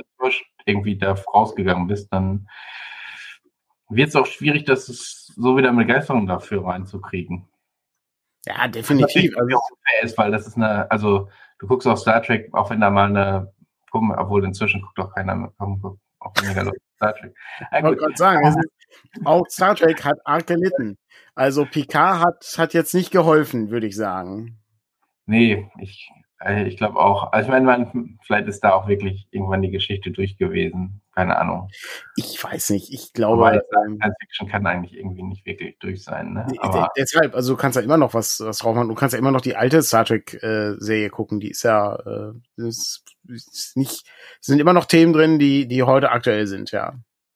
[0.66, 2.46] irgendwie da rausgegangen bist, dann
[3.88, 7.48] wird es auch schwierig, dass es so wieder eine Begeisterung dafür reinzukriegen.
[8.46, 9.36] Ja, definitiv.
[9.36, 9.68] Also, auch
[10.02, 11.28] ist, weil das ist eine, also
[11.58, 13.52] du guckst auf Star Trek, auch wenn da mal eine,
[13.92, 17.34] obwohl inzwischen guckt auch keiner mehr, auch weniger Leute Star Trek.
[17.76, 18.62] ich wollte gerade sagen,
[19.24, 20.98] auch Star Trek hat arg gelitten.
[21.34, 24.58] Also Picard hat, hat jetzt nicht geholfen, würde ich sagen.
[25.26, 26.10] Nee, ich,
[26.40, 27.32] äh, ich glaube auch.
[27.32, 31.00] Also ich meine, vielleicht ist da auch wirklich irgendwann die Geschichte durch gewesen.
[31.18, 31.68] Keine Ahnung.
[32.14, 32.92] Ich weiß nicht.
[32.92, 33.44] Ich glaube.
[33.44, 36.32] Aber ähm, Science Fiction kann eigentlich irgendwie nicht wirklich durch sein.
[36.32, 36.46] Ne?
[36.60, 38.86] Aber deshalb, also du kannst ja immer noch was, was drauf machen.
[38.86, 41.40] Du kannst ja immer noch die alte Star Trek-Serie äh, gucken.
[41.40, 44.06] Die ist ja äh, ist, ist nicht,
[44.40, 46.94] sind immer noch Themen drin, die, die heute aktuell sind, ja.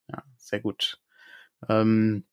[0.09, 1.01] Ja, sehr gut.
[1.69, 2.25] Ähm,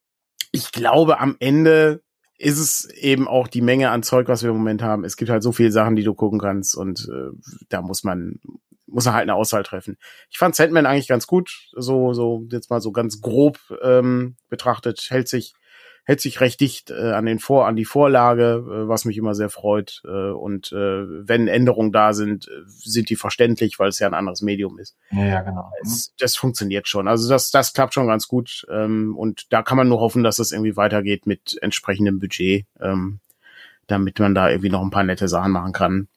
[0.52, 2.04] ich glaube, am Ende
[2.38, 5.04] ist es eben auch die Menge an Zeug, was wir im Moment haben.
[5.04, 7.32] Es gibt halt so viele Sachen, die du gucken kannst und äh,
[7.70, 8.40] da muss man
[8.92, 9.98] muss man halt eine Auswahl treffen.
[10.30, 15.08] Ich fand Sandman eigentlich ganz gut, so so jetzt mal so ganz grob ähm, betrachtet,
[15.10, 15.54] hält sich
[16.10, 19.36] hält sich recht dicht äh, an den Vor an die Vorlage, äh, was mich immer
[19.36, 20.02] sehr freut.
[20.06, 24.16] Äh, und äh, wenn Änderungen da sind, äh, sind die verständlich, weil es ja ein
[24.16, 24.98] anderes Medium ist.
[25.12, 25.72] Ja, ja genau.
[25.84, 27.08] Es, das funktioniert schon.
[27.08, 28.66] Also das das klappt schon ganz gut.
[28.72, 33.20] Ähm, und da kann man nur hoffen, dass das irgendwie weitergeht mit entsprechendem Budget, ähm,
[33.86, 36.08] damit man da irgendwie noch ein paar nette Sachen machen kann.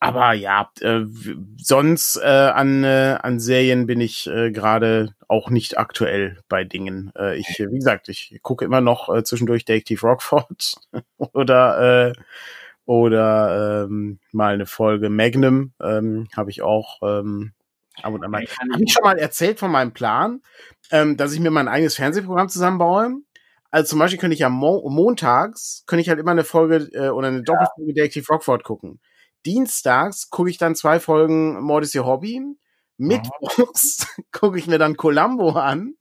[0.00, 1.02] Aber ja, äh,
[1.56, 7.12] sonst äh, an, äh, an Serien bin ich äh, gerade auch nicht aktuell bei Dingen.
[7.16, 10.74] Äh, ich, wie gesagt, ich gucke immer noch äh, zwischendurch Detective Rockford
[11.32, 12.12] oder äh,
[12.84, 17.52] oder ähm, mal eine Folge Magnum ähm, habe ich auch ähm,
[18.02, 18.44] ab und an mal.
[18.72, 20.40] Habe ich schon mal erzählt von meinem Plan,
[20.92, 23.16] ähm, dass ich mir mein eigenes Fernsehprogramm zusammenbaue?
[23.70, 27.08] Also zum Beispiel könnte ich ja mo montags, könnte ich halt immer eine Folge äh,
[27.08, 27.94] oder eine Doppelfolge ja.
[27.94, 29.00] Detective Rockford gucken.
[29.44, 32.42] Dienstags gucke ich dann zwei Folgen Mord ist ihr Hobby.
[32.98, 35.94] Mittwochs gucke ich mir dann Columbo an.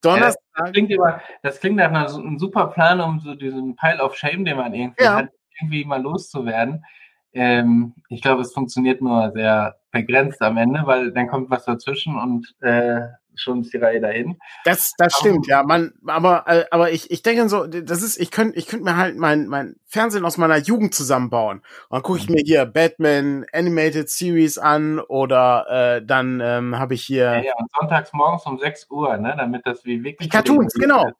[0.00, 0.42] Donnerstag.
[0.56, 4.16] Ja, das, klingt immer, das klingt nach einem super Plan, um so diesen Pile of
[4.16, 5.16] Shame, den man irgendwie ja.
[5.16, 5.28] hat,
[5.60, 6.84] irgendwie mal loszuwerden.
[7.32, 12.16] Ähm, ich glaube, es funktioniert nur sehr begrenzt am Ende, weil dann kommt was dazwischen
[12.16, 14.38] und äh, schon ist die Reihe dahin.
[14.64, 15.62] Das, das stimmt, ja.
[15.62, 18.96] Man, aber, äh, aber ich, ich denke so, das ist, ich könnte, ich könnte mir
[18.96, 21.58] halt mein, mein Fernsehen aus meiner Jugend zusammenbauen.
[21.58, 26.94] Und dann gucke ich mir hier Batman Animated Series an oder äh, dann ähm, habe
[26.94, 27.24] ich hier.
[27.24, 30.28] Ja, ja, und sonntags morgens um 6 Uhr, ne, damit das wie wirklich.
[30.28, 31.06] Die Cartoons, genau.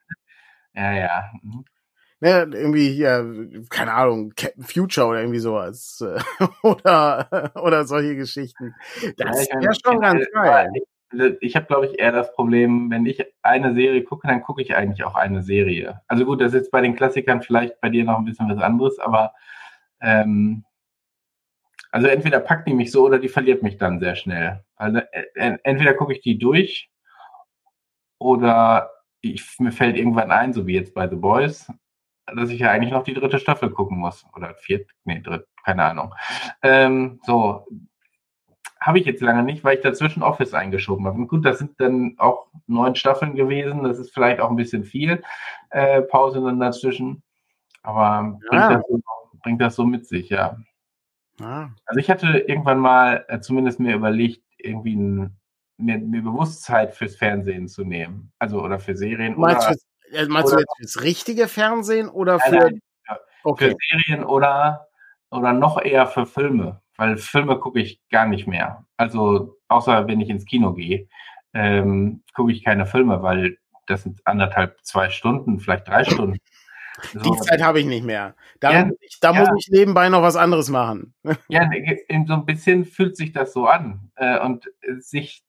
[0.76, 1.30] Ja, ja.
[1.40, 1.64] Mhm.
[2.20, 6.02] Ne, irgendwie hier, keine Ahnung, Captain Future oder irgendwie sowas.
[6.62, 8.74] oder, oder solche Geschichten.
[9.18, 10.70] Das ja, wäre schon ganz geil.
[11.40, 14.74] Ich habe, glaube ich, eher das Problem, wenn ich eine Serie gucke, dann gucke ich
[14.74, 16.00] eigentlich auch eine Serie.
[16.08, 18.98] Also gut, das ist bei den Klassikern vielleicht bei dir noch ein bisschen was anderes,
[18.98, 19.32] aber
[20.00, 20.64] ähm,
[21.90, 24.64] also entweder packt die mich so oder die verliert mich dann sehr schnell.
[24.76, 26.90] Also äh, entweder gucke ich die durch
[28.18, 28.90] oder
[29.20, 31.70] ich, mir fällt irgendwann ein, so wie jetzt bei The Boys,
[32.26, 34.24] dass ich ja eigentlich noch die dritte Staffel gucken muss.
[34.34, 36.14] Oder viert, nee, dritt, keine Ahnung.
[36.62, 37.66] Ähm, so,
[38.84, 41.16] habe ich jetzt lange nicht, weil ich dazwischen Office eingeschoben habe.
[41.16, 43.82] Und gut, das sind dann auch neun Staffeln gewesen.
[43.82, 45.22] Das ist vielleicht auch ein bisschen viel
[45.70, 47.22] äh, Pause dann dazwischen.
[47.82, 48.74] Aber bringt, ja.
[48.74, 49.00] das so,
[49.42, 50.58] bringt, das so, mit sich, ja.
[51.40, 51.70] ja.
[51.86, 55.36] Also ich hatte irgendwann mal äh, zumindest mir überlegt, irgendwie ein,
[55.78, 58.32] mir, mir Bewusstsein fürs Fernsehen zu nehmen.
[58.38, 59.38] Also oder für Serien.
[59.38, 63.18] Meinst, oder, fürs, äh, meinst oder, du jetzt fürs richtige Fernsehen oder für, nein, ja,
[63.44, 63.70] okay.
[63.70, 64.88] für Serien oder,
[65.30, 66.82] oder noch eher für Filme?
[66.96, 68.86] Weil Filme gucke ich gar nicht mehr.
[68.96, 71.08] Also außer wenn ich ins Kino gehe,
[71.52, 76.38] ähm, gucke ich keine Filme, weil das sind anderthalb, zwei Stunden, vielleicht drei Stunden.
[77.12, 77.18] So.
[77.18, 78.36] Die Zeit habe ich nicht mehr.
[78.60, 79.40] Da, ja, ich, da ja.
[79.40, 81.12] muss ich nebenbei noch was anderes machen.
[81.48, 81.68] Ja,
[82.26, 84.12] so ein bisschen fühlt sich das so an.
[84.14, 85.44] Äh, und sich,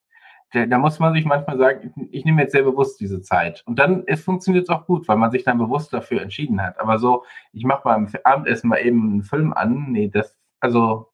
[0.52, 3.62] da, muss man sich manchmal sagen, ich, ich nehme jetzt sehr bewusst diese Zeit.
[3.68, 6.80] Und dann funktioniert es auch gut, weil man sich dann bewusst dafür entschieden hat.
[6.80, 7.24] Aber so,
[7.54, 9.92] ich mache beim Abendessen mal eben einen Film an.
[9.92, 11.12] Nee, das, also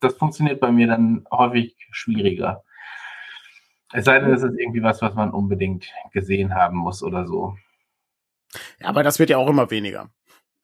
[0.00, 2.62] das funktioniert bei mir dann häufig schwieriger.
[3.92, 7.56] Es sei denn, es ist irgendwie was, was man unbedingt gesehen haben muss oder so.
[8.80, 10.10] Ja, aber das wird ja auch immer weniger.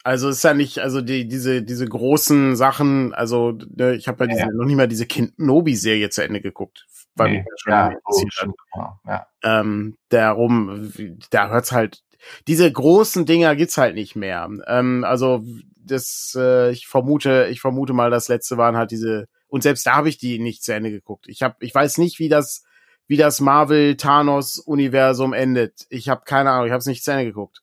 [0.02, 4.24] Also es ist ja nicht, also die, diese, diese großen Sachen, also ne, ich habe
[4.24, 7.72] ja, diese, ja, noch nicht mal diese Kind Nobi-Serie zu Ende geguckt, weil nee, schon
[7.72, 9.26] ja, oh, ja.
[9.42, 10.90] Ähm, darum,
[11.30, 12.02] da hört's halt,
[12.48, 14.48] diese großen Dinger gibt's halt nicht mehr.
[14.66, 15.44] Ähm, also
[15.84, 19.96] das, äh, ich vermute, ich vermute mal, das letzte waren halt diese, und selbst da
[19.96, 21.26] habe ich die nicht zu Ende geguckt.
[21.28, 22.64] Ich habe, ich weiß nicht, wie das,
[23.06, 25.86] wie das Marvel Thanos Universum endet.
[25.90, 27.62] Ich habe keine Ahnung, ich habe es nicht zu Ende geguckt.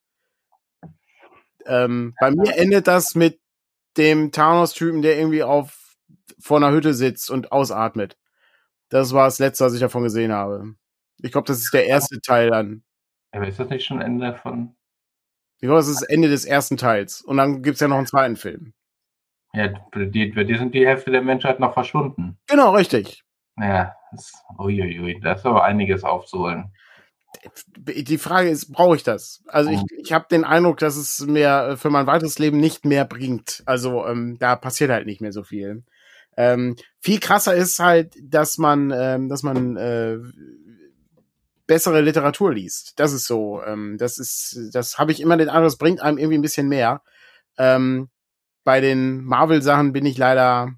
[1.66, 3.40] Ähm, bei mir endet das mit
[3.98, 5.96] dem Thanos-Typen, der irgendwie auf
[6.40, 8.18] vor einer Hütte sitzt und ausatmet.
[8.90, 10.76] Das war das letzte, was ich davon gesehen habe.
[11.22, 12.84] Ich glaube, das ist der erste Teil dann.
[13.32, 14.77] Aber ist das nicht schon Ende von
[15.58, 17.22] ich glaube, das ist das Ende des ersten Teils.
[17.22, 18.74] Und dann gibt's ja noch einen zweiten Film.
[19.54, 22.38] Ja, bei dir sind die Hälfte der Menschheit noch verschwunden.
[22.48, 23.24] Genau, richtig.
[23.60, 26.72] Ja, das, uiuiui, da ist aber einiges aufzuholen.
[27.76, 29.44] Die Frage ist, brauche ich das?
[29.48, 33.06] Also ich, ich habe den Eindruck, dass es mir für mein weiteres Leben nicht mehr
[33.06, 33.64] bringt.
[33.66, 35.84] Also ähm, da passiert halt nicht mehr so viel.
[36.36, 40.18] Ähm, viel krasser ist halt, dass man, ähm, dass man äh,
[41.68, 42.94] bessere Literatur liest.
[42.98, 43.62] Das ist so.
[43.64, 46.70] Ähm, das ist, das habe ich immer den Eindruck, das bringt einem irgendwie ein bisschen
[46.70, 47.04] mehr.
[47.58, 48.10] Ähm,
[48.64, 50.74] bei den Marvel-Sachen bin ich leider,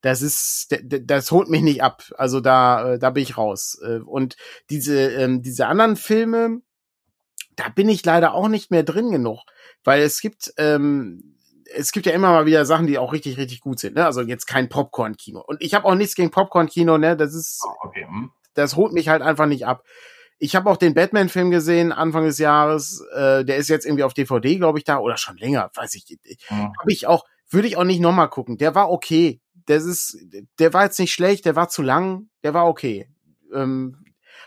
[0.00, 2.04] das ist, das holt mich nicht ab.
[2.16, 3.78] Also da, äh, da bin ich raus.
[3.82, 4.36] Äh, und
[4.70, 6.62] diese, ähm, diese anderen Filme,
[7.56, 9.40] da bin ich leider auch nicht mehr drin genug,
[9.84, 11.36] weil es gibt, ähm,
[11.74, 13.96] es gibt ja immer mal wieder Sachen, die auch richtig, richtig gut sind.
[13.96, 14.04] Ne?
[14.04, 15.42] Also jetzt kein Popcorn-Kino.
[15.44, 16.98] Und ich habe auch nichts gegen Popcorn-Kino.
[16.98, 18.06] Ne, das ist, oh, okay.
[18.56, 19.84] Das holt mich halt einfach nicht ab.
[20.38, 23.02] Ich habe auch den Batman-Film gesehen Anfang des Jahres.
[23.14, 26.18] Äh, der ist jetzt irgendwie auf DVD, glaube ich, da oder schon länger, weiß ich.
[26.50, 26.72] Mhm.
[26.78, 28.58] Habe ich auch, würde ich auch nicht nochmal gucken.
[28.58, 29.40] Der war okay.
[29.66, 30.18] Das ist,
[30.58, 33.08] der war jetzt nicht schlecht, der war zu lang, der war okay.
[33.52, 34.04] Ähm,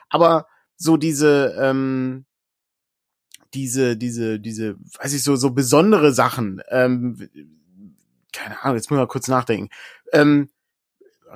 [0.10, 2.26] aber so diese, ähm,
[3.54, 6.62] diese, diese, diese, weiß ich so, so besondere Sachen.
[6.70, 7.30] Ähm,
[8.32, 9.70] keine Ahnung, jetzt muss ich mal kurz nachdenken.
[10.14, 10.50] Ähm,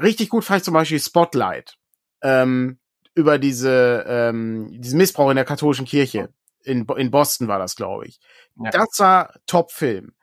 [0.01, 1.77] richtig gut fand ich zum Beispiel Spotlight.
[2.23, 2.79] Ähm,
[3.15, 6.29] über diese, ähm, diesen Missbrauch in der katholischen Kirche.
[6.63, 8.19] In, in Boston war das, glaube ich.
[8.55, 8.71] Ja.
[8.71, 10.13] Das war Top-Film.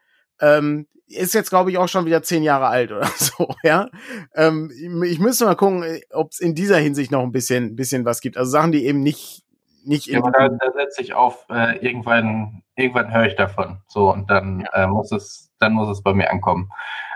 [0.40, 3.88] Ähm, ist jetzt, glaube ich, auch schon wieder zehn Jahre alt oder so, ja.
[4.34, 4.70] Ähm,
[5.04, 8.36] ich müsste mal gucken, ob es in dieser Hinsicht noch ein bisschen, bisschen was gibt.
[8.36, 9.42] Also Sachen, die eben nicht,
[9.84, 13.78] nicht ja, aber da, da setze ich auf, äh, irgendwann, irgendwann höre ich davon.
[13.88, 14.84] So, und dann ja.
[14.84, 16.70] äh, muss es, dann muss es bei mir ankommen.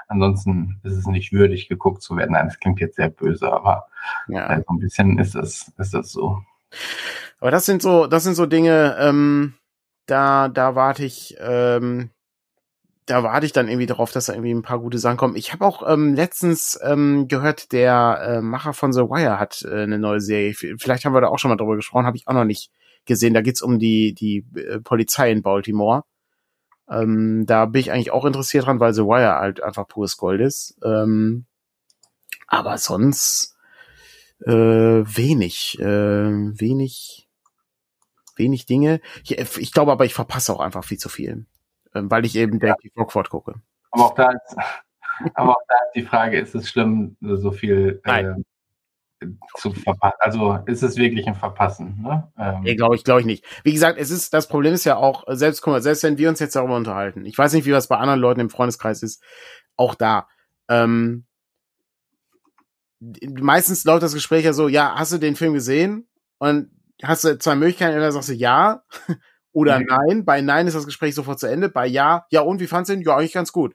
[0.09, 2.33] Ansonsten ist es nicht würdig, geguckt zu werden.
[2.33, 3.87] Nein, das klingt jetzt sehr böse, aber
[4.29, 4.51] ja.
[4.51, 6.39] äh, so ein bisschen ist das, ist das so.
[7.41, 9.55] Aber das sind so, das sind so Dinge, ähm,
[10.07, 12.11] da, da warte ich, ähm,
[13.07, 15.37] da warte ich dann irgendwie darauf, dass da irgendwie ein paar gute Sachen kommen.
[15.37, 19.83] Ich habe auch ähm, letztens ähm, gehört, der äh, Macher von The Wire hat äh,
[19.83, 20.55] eine neue Serie.
[20.55, 22.71] Vielleicht haben wir da auch schon mal drüber gesprochen, habe ich auch noch nicht
[23.05, 23.35] gesehen.
[23.35, 26.05] Da geht's um die die äh, Polizei in Baltimore.
[26.89, 30.41] Ähm, da bin ich eigentlich auch interessiert dran, weil The Wire halt einfach pures Gold
[30.41, 30.77] ist.
[30.85, 31.47] Ähm,
[32.47, 33.57] aber sonst
[34.41, 37.29] äh, wenig, äh, wenig,
[38.37, 39.01] wenig Dinge.
[39.23, 41.47] Ich, ich glaube aber, ich verpasse auch einfach viel zu viel.
[41.95, 42.75] Ähm, weil ich eben ja.
[42.75, 43.55] Dave Rockford gucke.
[43.91, 44.57] Aber auch da ist,
[45.35, 48.35] aber auch da ist die Frage, ist es schlimm, so viel äh,
[49.57, 50.17] zu verpassen?
[50.21, 52.03] Also ist es wirklich ein Verpassen?
[52.03, 52.31] Ne?
[52.39, 53.45] Ähm, nee, glaube ich, glaube ich nicht.
[53.63, 56.29] Wie gesagt, es ist, das Problem ist ja auch, selbst, guck mal, selbst wenn wir
[56.29, 59.23] uns jetzt darüber unterhalten, ich weiß nicht, wie das bei anderen Leuten im Freundeskreis ist,
[59.77, 60.29] auch da,
[60.69, 61.27] ähm,
[63.41, 66.09] meistens läuft das Gespräch ja so, ja, hast du den Film gesehen?
[66.39, 66.71] Und
[67.03, 68.83] hast du zwei Möglichkeiten, entweder sagst du ja
[69.53, 69.87] oder mhm.
[69.89, 70.25] nein.
[70.25, 71.69] Bei nein ist das Gespräch sofort zu Ende.
[71.69, 73.03] Bei ja, ja und wie fandst du ihn?
[73.03, 73.75] Ja, eigentlich ganz gut.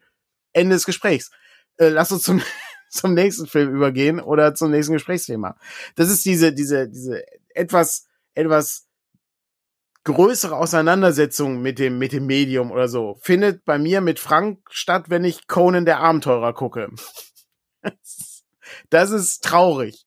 [0.53, 1.31] Ende des Gesprächs.
[1.77, 2.41] Äh, lass uns zum
[2.99, 5.55] zum nächsten Film übergehen oder zum nächsten Gesprächsthema.
[5.95, 7.23] Das ist diese diese diese
[7.53, 8.87] etwas etwas
[10.03, 15.05] größere Auseinandersetzung mit dem mit dem Medium oder so findet bei mir mit Frank statt,
[15.09, 16.89] wenn ich Conan der Abenteurer gucke.
[18.89, 20.05] das ist traurig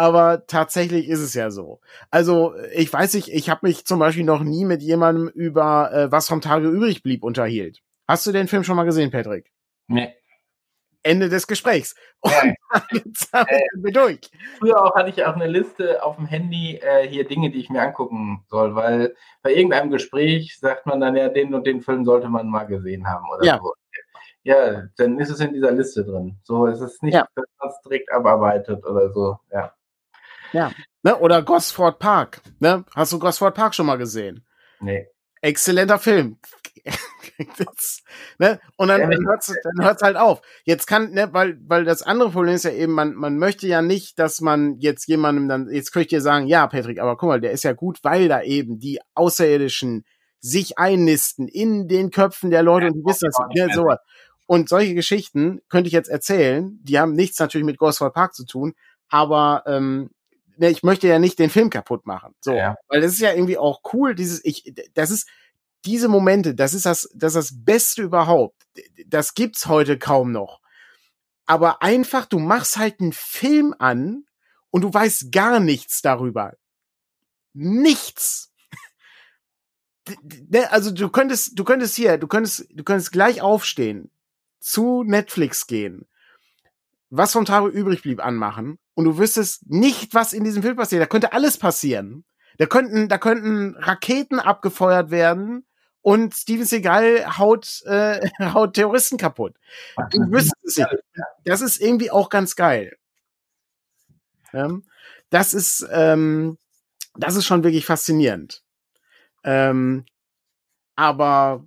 [0.00, 1.82] aber tatsächlich ist es ja so.
[2.10, 6.10] Also ich weiß nicht, ich habe mich zum Beispiel noch nie mit jemandem über äh,
[6.10, 7.82] was vom Tage übrig blieb unterhielt.
[8.08, 9.52] Hast du den Film schon mal gesehen, Patrick?
[9.88, 10.14] Nee.
[11.02, 11.94] Ende des Gesprächs.
[12.20, 12.32] Und
[12.92, 13.44] jetzt äh,
[13.74, 14.20] wir durch.
[14.58, 17.70] Früher auch hatte ich auch eine Liste auf dem Handy äh, hier Dinge, die ich
[17.70, 22.04] mir angucken soll, weil bei irgendeinem Gespräch sagt man dann ja, den und den Film
[22.04, 23.58] sollte man mal gesehen haben oder ja.
[23.62, 23.74] so.
[24.42, 26.38] Ja, dann ist es in dieser Liste drin.
[26.42, 27.26] So ist es nicht, ja.
[27.34, 29.38] dass man es direkt abarbeitet oder so.
[29.52, 29.74] Ja.
[30.52, 30.72] Ja.
[31.02, 31.16] Ne?
[31.18, 32.40] Oder Gosford Park.
[32.58, 32.84] Ne?
[32.94, 34.46] Hast du Gosford Park schon mal gesehen?
[34.80, 35.08] Nee.
[35.40, 36.38] Exzellenter Film.
[37.58, 38.02] das,
[38.38, 38.60] ne?
[38.76, 40.42] Und dann, dann hört's, dann hört's halt auf.
[40.64, 43.82] Jetzt kann, ne, weil, weil das andere Problem ist ja eben, man, man möchte ja
[43.82, 47.28] nicht, dass man jetzt jemandem dann, jetzt könnte ich dir sagen, ja, Patrick, aber guck
[47.28, 50.04] mal, der ist ja gut, weil da eben die Außerirdischen
[50.40, 53.98] sich einnisten in den Köpfen der Leute ja, und die wissen das, ne, sowas.
[54.46, 58.44] Und solche Geschichten könnte ich jetzt erzählen, die haben nichts natürlich mit Gosford Park zu
[58.44, 58.74] tun,
[59.08, 60.10] aber ähm,
[60.60, 62.34] ne, ich möchte ja nicht den Film kaputt machen.
[62.40, 62.76] So, ja.
[62.88, 65.26] weil das ist ja irgendwie auch cool, dieses, ich, das ist,
[65.86, 68.62] diese Momente, das ist das, das ist das Beste überhaupt.
[69.06, 70.60] Das gibt's heute kaum noch.
[71.46, 74.26] Aber einfach, du machst halt einen Film an
[74.70, 76.52] und du weißt gar nichts darüber.
[77.54, 78.52] Nichts.
[80.48, 84.10] Ne, also du könntest, du könntest hier, du könntest, du könntest gleich aufstehen,
[84.58, 86.06] zu Netflix gehen,
[87.10, 91.02] was vom Tage übrig blieb anmachen und du wüsstest nicht, was in diesem Film passiert.
[91.02, 92.24] Da könnte alles passieren.
[92.58, 95.66] Da könnten, da könnten Raketen abgefeuert werden
[96.02, 98.20] und Steven Seagal haut, äh,
[98.54, 99.56] haut Terroristen kaputt.
[100.12, 100.96] Du wüsstest es nicht.
[101.44, 102.96] Das ist irgendwie auch ganz geil.
[104.52, 104.84] Ähm,
[105.30, 106.58] das ist, ähm,
[107.16, 108.62] das ist schon wirklich faszinierend.
[109.42, 110.04] Ähm,
[110.96, 111.64] aber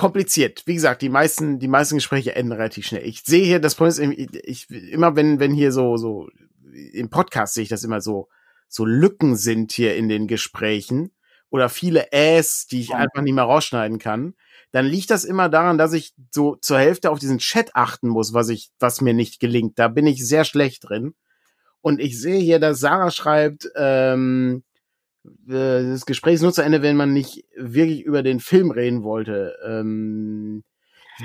[0.00, 0.62] kompliziert.
[0.64, 3.06] Wie gesagt, die meisten, die meisten Gespräche enden relativ schnell.
[3.06, 6.30] Ich sehe hier, das Point ist, ich, immer wenn, wenn hier so, so,
[6.94, 8.30] im Podcast sehe ich das immer so,
[8.66, 11.10] so Lücken sind hier in den Gesprächen
[11.50, 14.32] oder viele Äs, die ich einfach nicht mehr rausschneiden kann,
[14.72, 18.32] dann liegt das immer daran, dass ich so zur Hälfte auf diesen Chat achten muss,
[18.32, 19.78] was ich, was mir nicht gelingt.
[19.78, 21.14] Da bin ich sehr schlecht drin.
[21.82, 24.69] Und ich sehe hier, dass Sarah schreibt, ähm, äh,
[25.22, 29.56] das Gespräch ist nur zu Ende, wenn man nicht wirklich über den Film reden wollte.
[29.66, 30.64] Ähm,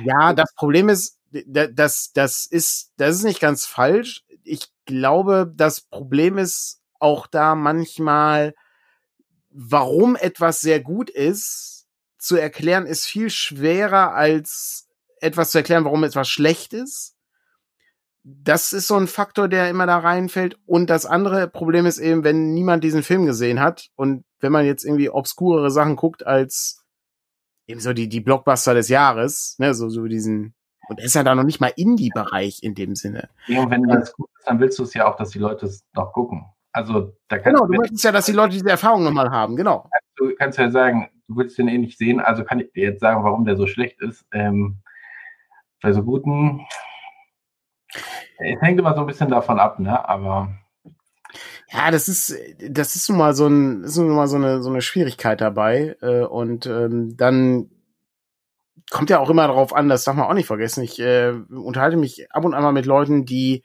[0.03, 4.23] ja, das Problem ist, das, das ist, das ist nicht ganz falsch.
[4.43, 8.53] Ich glaube, das Problem ist auch da manchmal,
[9.49, 11.87] warum etwas sehr gut ist,
[12.17, 14.87] zu erklären, ist viel schwerer als
[15.21, 17.14] etwas zu erklären, warum etwas schlecht ist
[18.27, 20.57] das ist so ein Faktor, der immer da reinfällt.
[20.65, 24.65] Und das andere Problem ist eben, wenn niemand diesen Film gesehen hat und wenn man
[24.65, 26.83] jetzt irgendwie obskurere Sachen guckt als
[27.67, 30.55] eben so die, die Blockbuster des Jahres, ne, so, so diesen,
[30.89, 33.29] und er ist ja da noch nicht mal Indie-Bereich in dem Sinne.
[33.45, 35.67] Ja, und wenn das gut ist, dann willst du es ja auch, dass die Leute
[35.67, 36.45] es noch gucken.
[36.71, 39.89] Also, da kannst Genau, du möchtest ja, dass die Leute diese Erfahrung nochmal haben, genau.
[40.15, 43.01] du kannst ja sagen, du willst den eh nicht sehen, also kann ich dir jetzt
[43.01, 44.25] sagen, warum der so schlecht ist.
[44.31, 44.79] Ähm,
[45.81, 46.65] bei so guten,
[48.39, 50.07] es hängt immer so ein bisschen davon ab, ne?
[50.07, 50.49] Aber
[51.71, 52.35] Ja, das ist,
[52.69, 55.95] das ist nun mal so ein, ist nun mal so eine, so eine Schwierigkeit dabei.
[56.01, 57.69] Äh, und ähm, dann
[58.91, 60.83] kommt ja auch immer darauf an, das darf man auch nicht vergessen.
[60.83, 63.63] Ich äh, unterhalte mich ab und an mal mit Leuten, die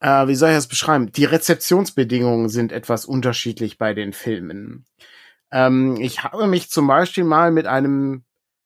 [0.00, 1.12] äh, wie soll ich das beschreiben?
[1.12, 4.84] Die Rezeptionsbedingungen sind etwas unterschiedlich bei den Filmen.
[5.52, 8.24] Ähm, ich habe mich zum Beispiel mal mit einem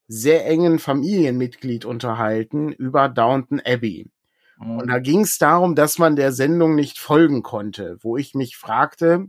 [0.09, 4.11] sehr engen Familienmitglied unterhalten über Downton Abbey.
[4.59, 8.57] Und da ging es darum, dass man der Sendung nicht folgen konnte, wo ich mich
[8.57, 9.29] fragte,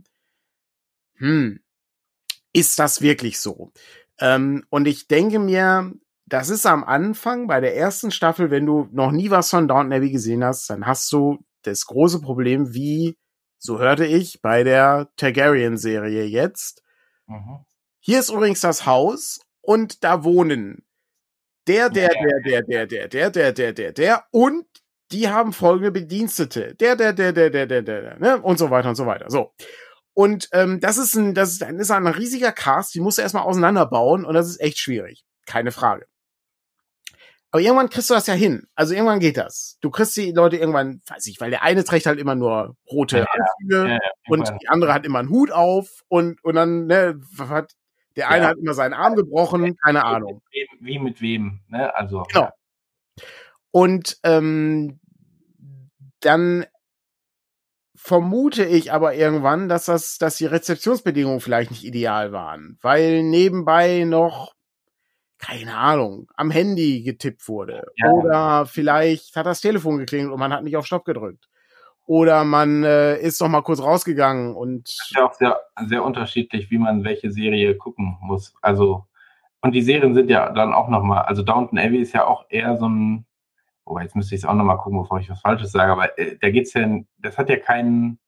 [1.16, 1.60] hm,
[2.52, 3.72] ist das wirklich so?
[4.20, 5.92] Ähm, und ich denke mir,
[6.24, 9.92] das ist am Anfang bei der ersten Staffel, wenn du noch nie was von Downton
[9.92, 13.18] Abbey gesehen hast, dann hast du das große Problem, wie,
[13.58, 16.82] so hörte ich, bei der Targaryen-Serie jetzt.
[17.26, 17.64] mhm.
[18.00, 20.82] Hier ist übrigens das Haus und da wohnen
[21.66, 24.64] der, der, der, der, der, der, der, der, der, der, der und
[25.12, 26.74] die haben folgende Bedienstete.
[26.76, 28.40] Der, der, der, der, der, der, der, der, ne?
[28.40, 29.28] Und so weiter und so weiter.
[29.28, 29.52] So.
[30.14, 33.22] Und ähm, das ist ein, das ist ein, ist ein riesiger Cast, die musst du
[33.22, 35.24] erstmal auseinanderbauen und das ist echt schwierig.
[35.44, 36.06] Keine Frage.
[37.50, 38.66] Aber irgendwann kriegst du das ja hin.
[38.74, 39.76] Also irgendwann geht das.
[39.82, 43.18] Du kriegst die Leute irgendwann, weiß ich, weil der eine trägt halt immer nur rote
[43.18, 46.86] Ja, Anzüge Ja, ja, und die andere hat immer einen Hut auf und, und dann,
[46.86, 47.72] ne, hat,
[48.18, 48.50] der eine Ja.
[48.50, 50.42] hat immer seinen Arm gebrochen, keine Ahnung.
[50.50, 51.94] Wie, wie mit wem, ne?
[51.94, 52.24] Also.
[52.24, 52.50] Genau.
[53.70, 55.00] Und ähm,
[56.20, 56.66] dann
[57.94, 64.04] vermute ich aber irgendwann, dass das, dass die Rezeptionsbedingungen vielleicht nicht ideal waren, weil nebenbei
[64.04, 64.54] noch
[65.38, 67.86] keine Ahnung, am Handy getippt wurde.
[67.96, 68.10] Ja.
[68.10, 71.48] Oder vielleicht hat das Telefon geklingelt und man hat nicht auf Stopp gedrückt.
[72.08, 76.70] Oder man äh, ist noch mal kurz rausgegangen und ist ja auch sehr, sehr unterschiedlich,
[76.70, 78.54] wie man welche Serie gucken muss.
[78.62, 79.04] Also,
[79.60, 82.78] und die Serien sind ja dann auch nochmal, also Downton Abbey ist ja auch eher
[82.78, 83.26] so ein,
[83.84, 86.38] oh, jetzt müsste ich es auch nochmal gucken, bevor ich was Falsches sage, aber äh,
[86.40, 86.88] da geht's ja,
[87.18, 88.18] das hat ja keinen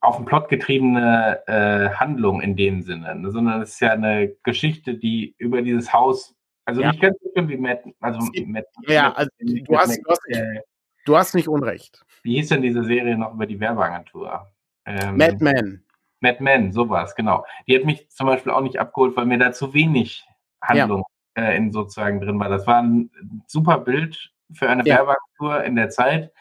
[0.00, 4.34] auf den Plot getriebene äh, Handlung in dem Sinne, ne, sondern es ist ja eine
[4.42, 6.90] Geschichte, die über dieses Haus, also Ja.
[6.90, 10.10] nicht ganz so schlimm wie Matt, also Matt, ja, Matt- also Matt- du hast- du
[10.10, 10.60] hast- äh,
[11.06, 12.04] du hast nicht unrecht.
[12.28, 14.52] Wie hieß denn diese Serie noch über die Werbeagentur?
[14.84, 15.82] Ähm, Madman.
[16.20, 17.44] Mad Men, sowas, genau.
[17.66, 20.26] Die hat mich zum Beispiel auch nicht abgeholt, weil mir da zu wenig
[20.60, 21.04] Handlung
[21.34, 22.48] äh, in sozusagen drin war.
[22.48, 23.10] Das war ein
[23.46, 24.96] super Bild für eine Ja.
[24.96, 26.32] Werbeagentur in der Zeit,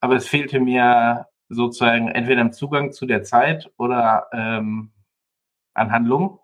[0.00, 4.90] aber es fehlte mir sozusagen entweder im Zugang zu der Zeit oder ähm,
[5.74, 6.40] an Handlung.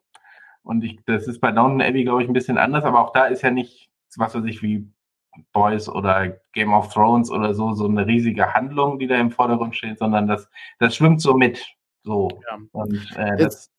[0.63, 3.27] Und ich, das ist bei Downton Abbey, glaube ich, ein bisschen anders, aber auch da
[3.27, 4.91] ist ja nicht, was weiß ich, wie
[5.53, 9.77] Boys oder Game of Thrones oder so, so eine riesige Handlung, die da im Vordergrund
[9.77, 10.49] steht, sondern das,
[10.79, 11.65] das schwimmt so mit.
[12.03, 12.29] So.
[12.51, 12.59] Ja.
[12.73, 13.71] Und äh, Jetzt- das,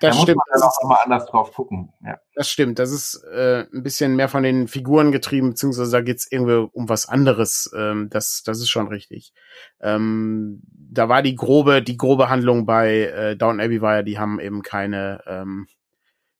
[0.00, 0.38] da Das muss stimmt.
[0.38, 1.92] man Das dann ist, auch nochmal anders drauf gucken.
[2.04, 2.18] Ja.
[2.34, 6.26] Das stimmt, das ist äh, ein bisschen mehr von den Figuren getrieben, beziehungsweise da geht's
[6.30, 7.70] irgendwie um was anderes.
[7.76, 9.32] Ähm, das, das ist schon richtig.
[9.80, 14.18] Ähm, da war die grobe, die grobe Handlung bei äh, Downton Abbey war ja, die
[14.18, 15.68] haben eben keine, ähm,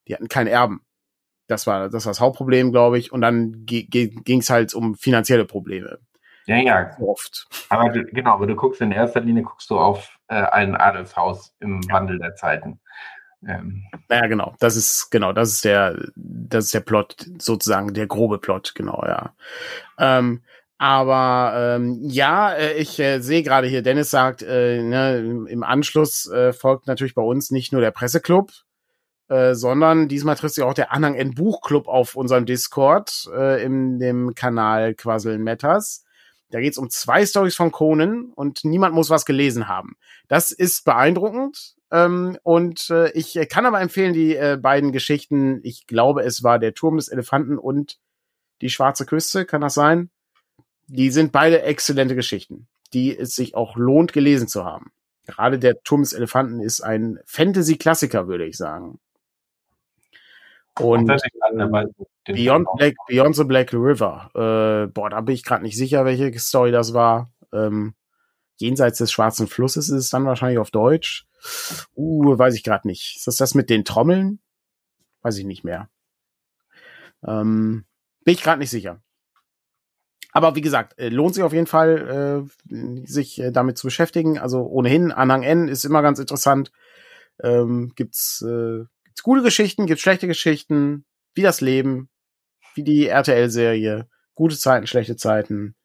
[0.09, 0.81] die hatten keinen Erben.
[1.47, 3.13] Das war das, war das Hauptproblem, glaube ich.
[3.13, 5.99] Und dann ging es halt um finanzielle Probleme.
[6.47, 6.97] ja, ja.
[7.01, 7.47] Oft.
[7.69, 11.55] Aber du, genau, aber du guckst in erster Linie guckst du auf äh, ein Adelshaus
[11.61, 12.81] im Wandel der Zeiten.
[13.47, 14.55] Ähm, Naja, genau.
[14.59, 19.03] Das ist, genau, das ist der, das ist der Plot, sozusagen, der grobe Plot, genau,
[19.07, 19.35] ja.
[19.99, 20.43] Ähm,
[20.79, 25.63] aber ähm, ja, äh, ich äh, sehe gerade hier, Dennis sagt, äh, ne, im, im
[25.63, 28.51] Anschluss äh, folgt natürlich bei uns nicht nur der Presseclub,
[29.29, 33.99] äh, sondern diesmal trifft sich auch der Anhang N Buchclub auf unserem Discord äh, in
[33.99, 36.05] dem Kanal Quasseln Matters.
[36.51, 39.97] Da geht's um zwei Stories von Conan und niemand muss was gelesen haben.
[40.29, 41.75] Das ist beeindruckend.
[41.91, 46.59] Ähm, und äh, ich kann aber empfehlen, die äh, beiden Geschichten, ich glaube, es war
[46.59, 47.99] der Turm des Elefanten und
[48.61, 50.11] die schwarze Küste, kann das sein?
[50.87, 54.93] Die sind beide exzellente Geschichten, die es sich auch lohnt, gelesen zu haben.
[55.27, 59.01] Gerade der Turm des Elefanten ist ein Fantasy-Klassiker, würde ich sagen.
[60.81, 61.07] Und
[62.27, 64.31] Beyond, Black, Beyond the Black River.
[64.35, 67.31] Äh, boah, da bin ich gerade nicht sicher, welche Story das war.
[67.53, 67.95] Ähm,
[68.57, 71.27] jenseits des Schwarzen Flusses ist es dann wahrscheinlich auf Deutsch.
[71.95, 73.17] Uh, weiß ich gerade nicht.
[73.17, 74.41] Ist das das mit den Trommeln?
[75.23, 75.89] Weiß ich nicht mehr.
[77.27, 77.85] Ähm,
[78.25, 79.01] bin ich gerade nicht sicher.
[80.33, 84.39] Aber wie gesagt, äh, lohnt sich auf jeden Fall, äh, sich äh, damit zu beschäftigen.
[84.39, 86.73] Also ohnehin, Anhang N ist immer ganz interessant.
[87.41, 91.05] Ähm, gibt's, äh, gibt's gute Geschichten, gibt's schlechte Geschichten,
[91.35, 92.09] wie das Leben,
[92.75, 95.77] wie die RTL-Serie, gute Zeiten, schlechte Zeiten.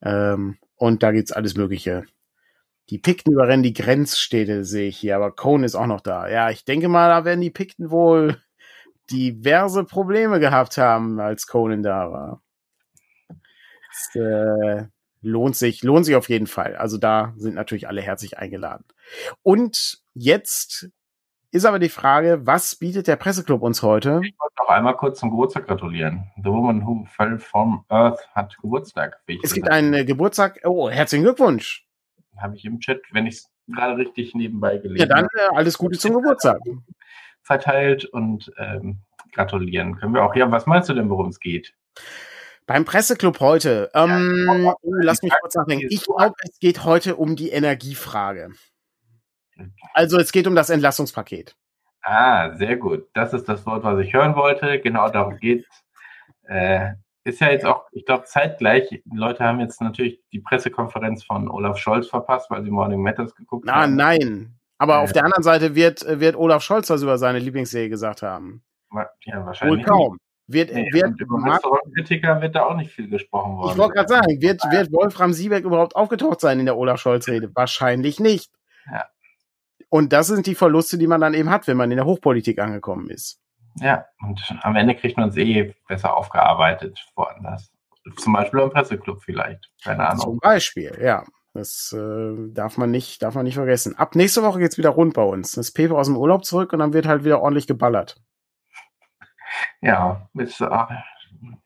[0.00, 2.04] Ähm, und da gibt's alles Mögliche.
[2.90, 6.28] Die Pikten überrennen die Grenzstädte, sehe ich hier, aber Cohn ist auch noch da.
[6.28, 8.40] Ja, ich denke mal, da werden die Pikten wohl
[9.10, 12.42] diverse Probleme gehabt haben, als Conan da war.
[13.28, 14.86] Das, äh,
[15.22, 16.76] lohnt sich, lohnt sich auf jeden Fall.
[16.76, 18.84] Also da sind natürlich alle herzlich eingeladen.
[19.42, 20.90] Und jetzt
[21.54, 24.20] ist aber die Frage, was bietet der Presseclub uns heute?
[24.24, 26.24] Ich wollte noch einmal kurz zum Geburtstag gratulieren.
[26.36, 29.20] The Woman Who Fell from Earth hat Geburtstag.
[29.44, 30.60] Es gibt einen äh, Geburtstag.
[30.64, 31.86] Oh, herzlichen Glückwunsch.
[32.36, 35.78] Habe ich im Chat, wenn ich es gerade richtig nebenbei gelesen Ja, dann äh, alles
[35.78, 36.58] Gute zum Geburtstag.
[37.42, 38.98] Verteilt und ähm,
[39.32, 40.34] gratulieren können wir auch.
[40.34, 41.72] Ja, was meinst du denn, worum es geht?
[42.66, 43.90] Beim Presseclub heute.
[43.94, 45.86] Ähm, ja, lass mich kurz nachdenken.
[45.88, 48.50] Ich glaube, es geht heute um die Energiefrage.
[49.92, 51.54] Also es geht um das Entlastungspaket.
[52.02, 53.06] Ah, sehr gut.
[53.14, 54.80] Das ist das Wort, was ich hören wollte.
[54.80, 55.66] Genau darum geht
[56.48, 56.92] äh,
[57.24, 59.02] Ist ja jetzt auch, ich glaube, zeitgleich.
[59.12, 63.64] Leute haben jetzt natürlich die Pressekonferenz von Olaf Scholz verpasst, weil sie Morning Matters geguckt
[63.66, 63.96] Na, haben.
[63.96, 67.88] Nein, aber äh, auf der anderen Seite wird, wird Olaf Scholz was über seine Lieblingsserie
[67.88, 68.62] gesagt haben.
[68.92, 69.78] Ja, wahrscheinlich.
[69.78, 70.18] Wohl kaum.
[70.46, 73.72] Wird, Nee, wird, über wird da auch nicht viel gesprochen worden.
[73.72, 77.50] ich wollte gerade sagen, wird, wird Wolfram Siebeck überhaupt aufgetaucht sein in der Olaf Scholz-Rede?
[77.54, 78.52] Wahrscheinlich nicht.
[78.92, 79.06] Ja.
[79.94, 82.58] Und das sind die Verluste, die man dann eben hat, wenn man in der Hochpolitik
[82.58, 83.40] angekommen ist.
[83.76, 87.70] Ja, und am Ende kriegt man es eh besser aufgearbeitet woanders.
[88.16, 89.70] Zum Beispiel im Presseclub vielleicht.
[89.84, 90.38] Keine Zum Ahnung.
[90.42, 91.22] Beispiel, ja.
[91.52, 93.96] Das äh, darf man nicht, darf man nicht vergessen.
[93.96, 95.52] Ab nächste Woche geht's wieder rund bei uns.
[95.52, 98.16] Das Pepe aus dem Urlaub zurück und dann wird halt wieder ordentlich geballert.
[99.80, 100.86] Ja, ist, äh,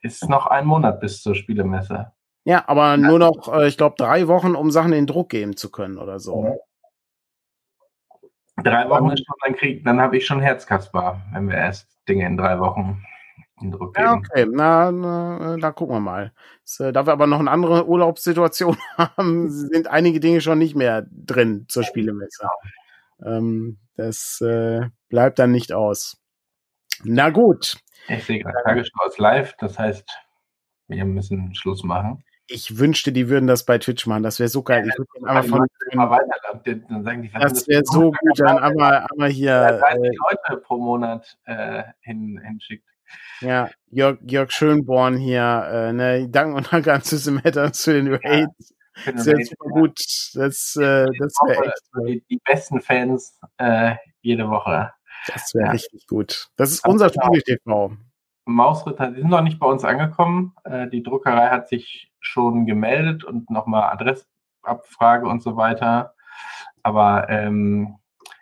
[0.02, 2.12] ist noch ein Monat bis zur Spielemesse.
[2.44, 5.70] Ja, aber nur noch, äh, ich glaube, drei Wochen, um Sachen in Druck geben zu
[5.70, 6.58] können oder so.
[8.64, 12.26] Drei Wochen ist schon ein Krieg, dann habe ich schon Herzkasper, wenn wir erst Dinge
[12.26, 13.02] in drei Wochen
[13.60, 14.26] in Druck Ja, geben.
[14.30, 16.32] okay, na, na da gucken wir mal.
[16.64, 20.74] Das, äh, da wir aber noch eine andere Urlaubssituation haben, sind einige Dinge schon nicht
[20.76, 22.48] mehr drin zur Spielemesse.
[23.24, 26.18] Ähm, das äh, bleibt dann nicht aus.
[27.04, 27.76] Na gut,
[28.08, 30.08] Ich sehe gerade Tagesschau ist live, das heißt,
[30.88, 32.24] wir müssen Schluss machen.
[32.48, 34.22] Ich wünschte, die würden das bei Twitch machen.
[34.22, 34.86] Das wäre so geil.
[34.88, 35.66] Ich würde den einmal von,
[36.88, 40.78] dann sagen die, das wäre so gut, dann einmal, einmal hier, 30 äh, Leute pro
[40.78, 42.86] Monat äh, hin, hinschickt.
[43.40, 48.12] ja, Jörg, Jörg Schönborn hier, äh, ne, Dank und Dank an Susan Matters für den
[48.12, 48.48] Raid.
[49.06, 49.98] Den Das wäre super gut.
[50.34, 54.92] Das, äh, das wäre echt die, die besten Fans äh, jede Woche.
[55.28, 55.70] Das wäre Ja.
[55.72, 56.48] richtig gut.
[56.56, 57.08] Das ist unser.
[57.10, 57.96] Spiegel TV.
[58.54, 60.54] Mausritter, die sind noch nicht bei uns angekommen.
[60.64, 66.14] Äh, die Druckerei hat sich schon gemeldet und nochmal Adressabfrage und so weiter.
[66.82, 67.96] Aber ähm,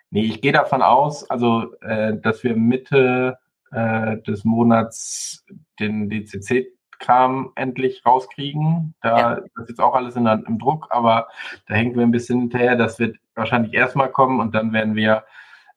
[0.09, 3.37] nee, ich gehe davon aus, also äh, dass wir Mitte
[3.71, 5.45] äh, des Monats
[5.79, 8.95] den DCC-Kram endlich rauskriegen.
[9.01, 9.35] Da Ja.
[9.35, 11.27] das ist jetzt auch alles in, im Druck, aber
[11.67, 12.75] da hängen wir ein bisschen hinterher.
[12.75, 15.25] Das wird wahrscheinlich erstmal kommen und dann werden wir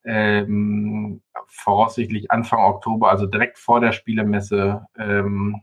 [0.04, 5.62] ähm, voraussichtlich Anfang Oktober, also direkt vor der Spielemesse, ähm,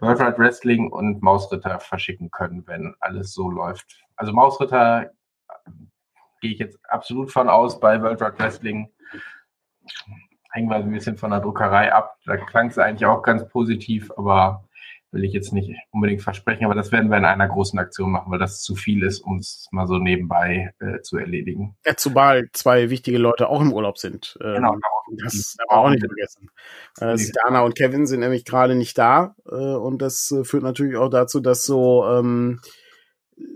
[0.00, 4.02] World Wide Wrestling und Mausritter verschicken können, wenn alles so läuft.
[4.16, 5.70] Also Mausritter äh,
[6.40, 8.90] gehe ich jetzt absolut von aus bei World Wide Wrestling.
[10.52, 12.16] Hängen wir ein bisschen von der Druckerei ab.
[12.24, 14.64] Da klang es eigentlich auch ganz positiv, aber
[15.12, 16.64] will ich jetzt nicht unbedingt versprechen.
[16.64, 19.38] Aber das werden wir in einer großen Aktion machen, weil das zu viel ist, um
[19.38, 21.76] es mal so nebenbei äh, zu erledigen.
[21.84, 24.38] Ja, zumal zwei wichtige Leute auch im Urlaub sind.
[24.42, 24.76] Ähm, Genau.
[25.22, 26.50] Das darf man auch nicht vergessen.
[27.00, 30.96] Äh, Stana und Kevin sind nämlich gerade nicht da äh, und das äh, führt natürlich
[30.96, 32.60] auch dazu, dass so ähm,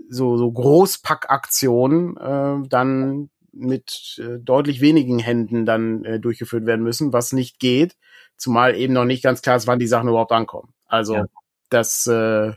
[0.09, 7.13] so, so Großpackaktionen äh, dann mit äh, deutlich wenigen Händen dann äh, durchgeführt werden müssen,
[7.13, 7.95] was nicht geht,
[8.35, 10.73] zumal eben noch nicht ganz klar ist, wann die Sachen überhaupt ankommen.
[10.87, 11.25] Also Ja.
[11.69, 12.53] Das äh,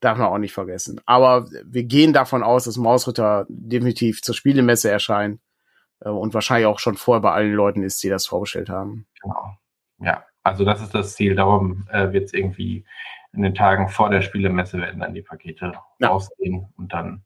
[0.00, 1.00] darf man auch nicht vergessen.
[1.06, 5.40] Aber wir gehen davon aus, dass Mausritter definitiv zur Spielemesse erscheint
[6.00, 9.06] äh, und wahrscheinlich auch schon vorher bei allen Leuten ist, die das vorgestellt haben.
[9.22, 9.56] Genau.
[9.98, 11.34] Ja, also das ist das Ziel.
[11.34, 12.84] Darum äh, wird es irgendwie
[13.32, 16.08] in den Tagen vor der Spielemesse werden dann die Pakete Ja.
[16.08, 17.22] rausgehen und dann,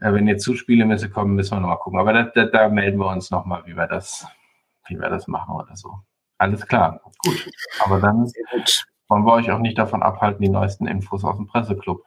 [0.00, 1.98] äh, wenn jetzt zu Spielemesse kommen, müssen wir nochmal gucken.
[1.98, 4.26] Aber da, da, da melden wir uns nochmal, wie wir das,
[4.86, 6.00] wie wir das machen oder so.
[6.38, 7.00] Alles klar.
[7.24, 7.50] Gut.
[7.80, 8.30] Aber dann.
[9.12, 12.02] Wollen wir euch auch nicht davon abhalten, die neuesten Infos aus dem Presseclub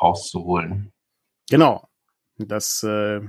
[0.00, 0.92] rauszuholen.
[1.48, 1.88] Genau.
[2.36, 3.22] Das äh,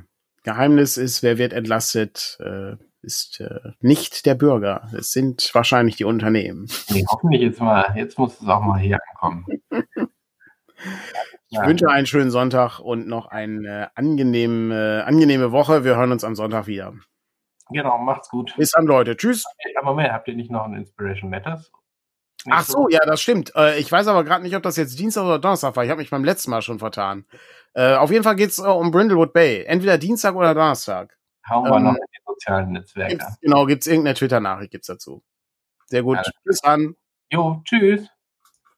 [0.44, 4.90] Geheimnis ist, wer wird entlastet, äh, ist äh, nicht der Bürger.
[4.98, 6.68] Es sind wahrscheinlich die Unternehmen.
[6.90, 9.46] Nee, hoffentlich jetzt mal, jetzt muss es auch mal hier ankommen.
[11.50, 15.86] Ich wünsche einen schönen Sonntag und noch eine angenehme, angenehme Woche.
[15.86, 16.94] Wir hören uns am Sonntag wieder.
[17.70, 18.54] Genau, macht's gut.
[18.58, 19.16] Bis dann, Leute.
[19.16, 19.46] Tschüss.
[19.80, 21.72] Aber mehr, habt ihr nicht noch ein Inspiration Matters?
[22.50, 23.54] Ach so, ja, das stimmt.
[23.56, 25.84] Äh, ich weiß aber gerade nicht, ob das jetzt Dienstag oder Donnerstag war.
[25.84, 27.26] Ich habe mich beim letzten Mal schon vertan.
[27.74, 29.64] Äh, auf jeden Fall geht's äh, um Brindlewood Bay.
[29.64, 31.18] Entweder Dienstag oder Donnerstag.
[31.50, 33.18] Hauen wir ähm, noch in die sozialen Netzwerke.
[33.18, 35.24] Gibt's, genau, gibt's irgendeine Twitter-Nachricht gibt's dazu.
[35.88, 36.18] Sehr gut.
[36.18, 36.96] Ja, Bis dann.
[37.32, 38.08] Jo, tschüss.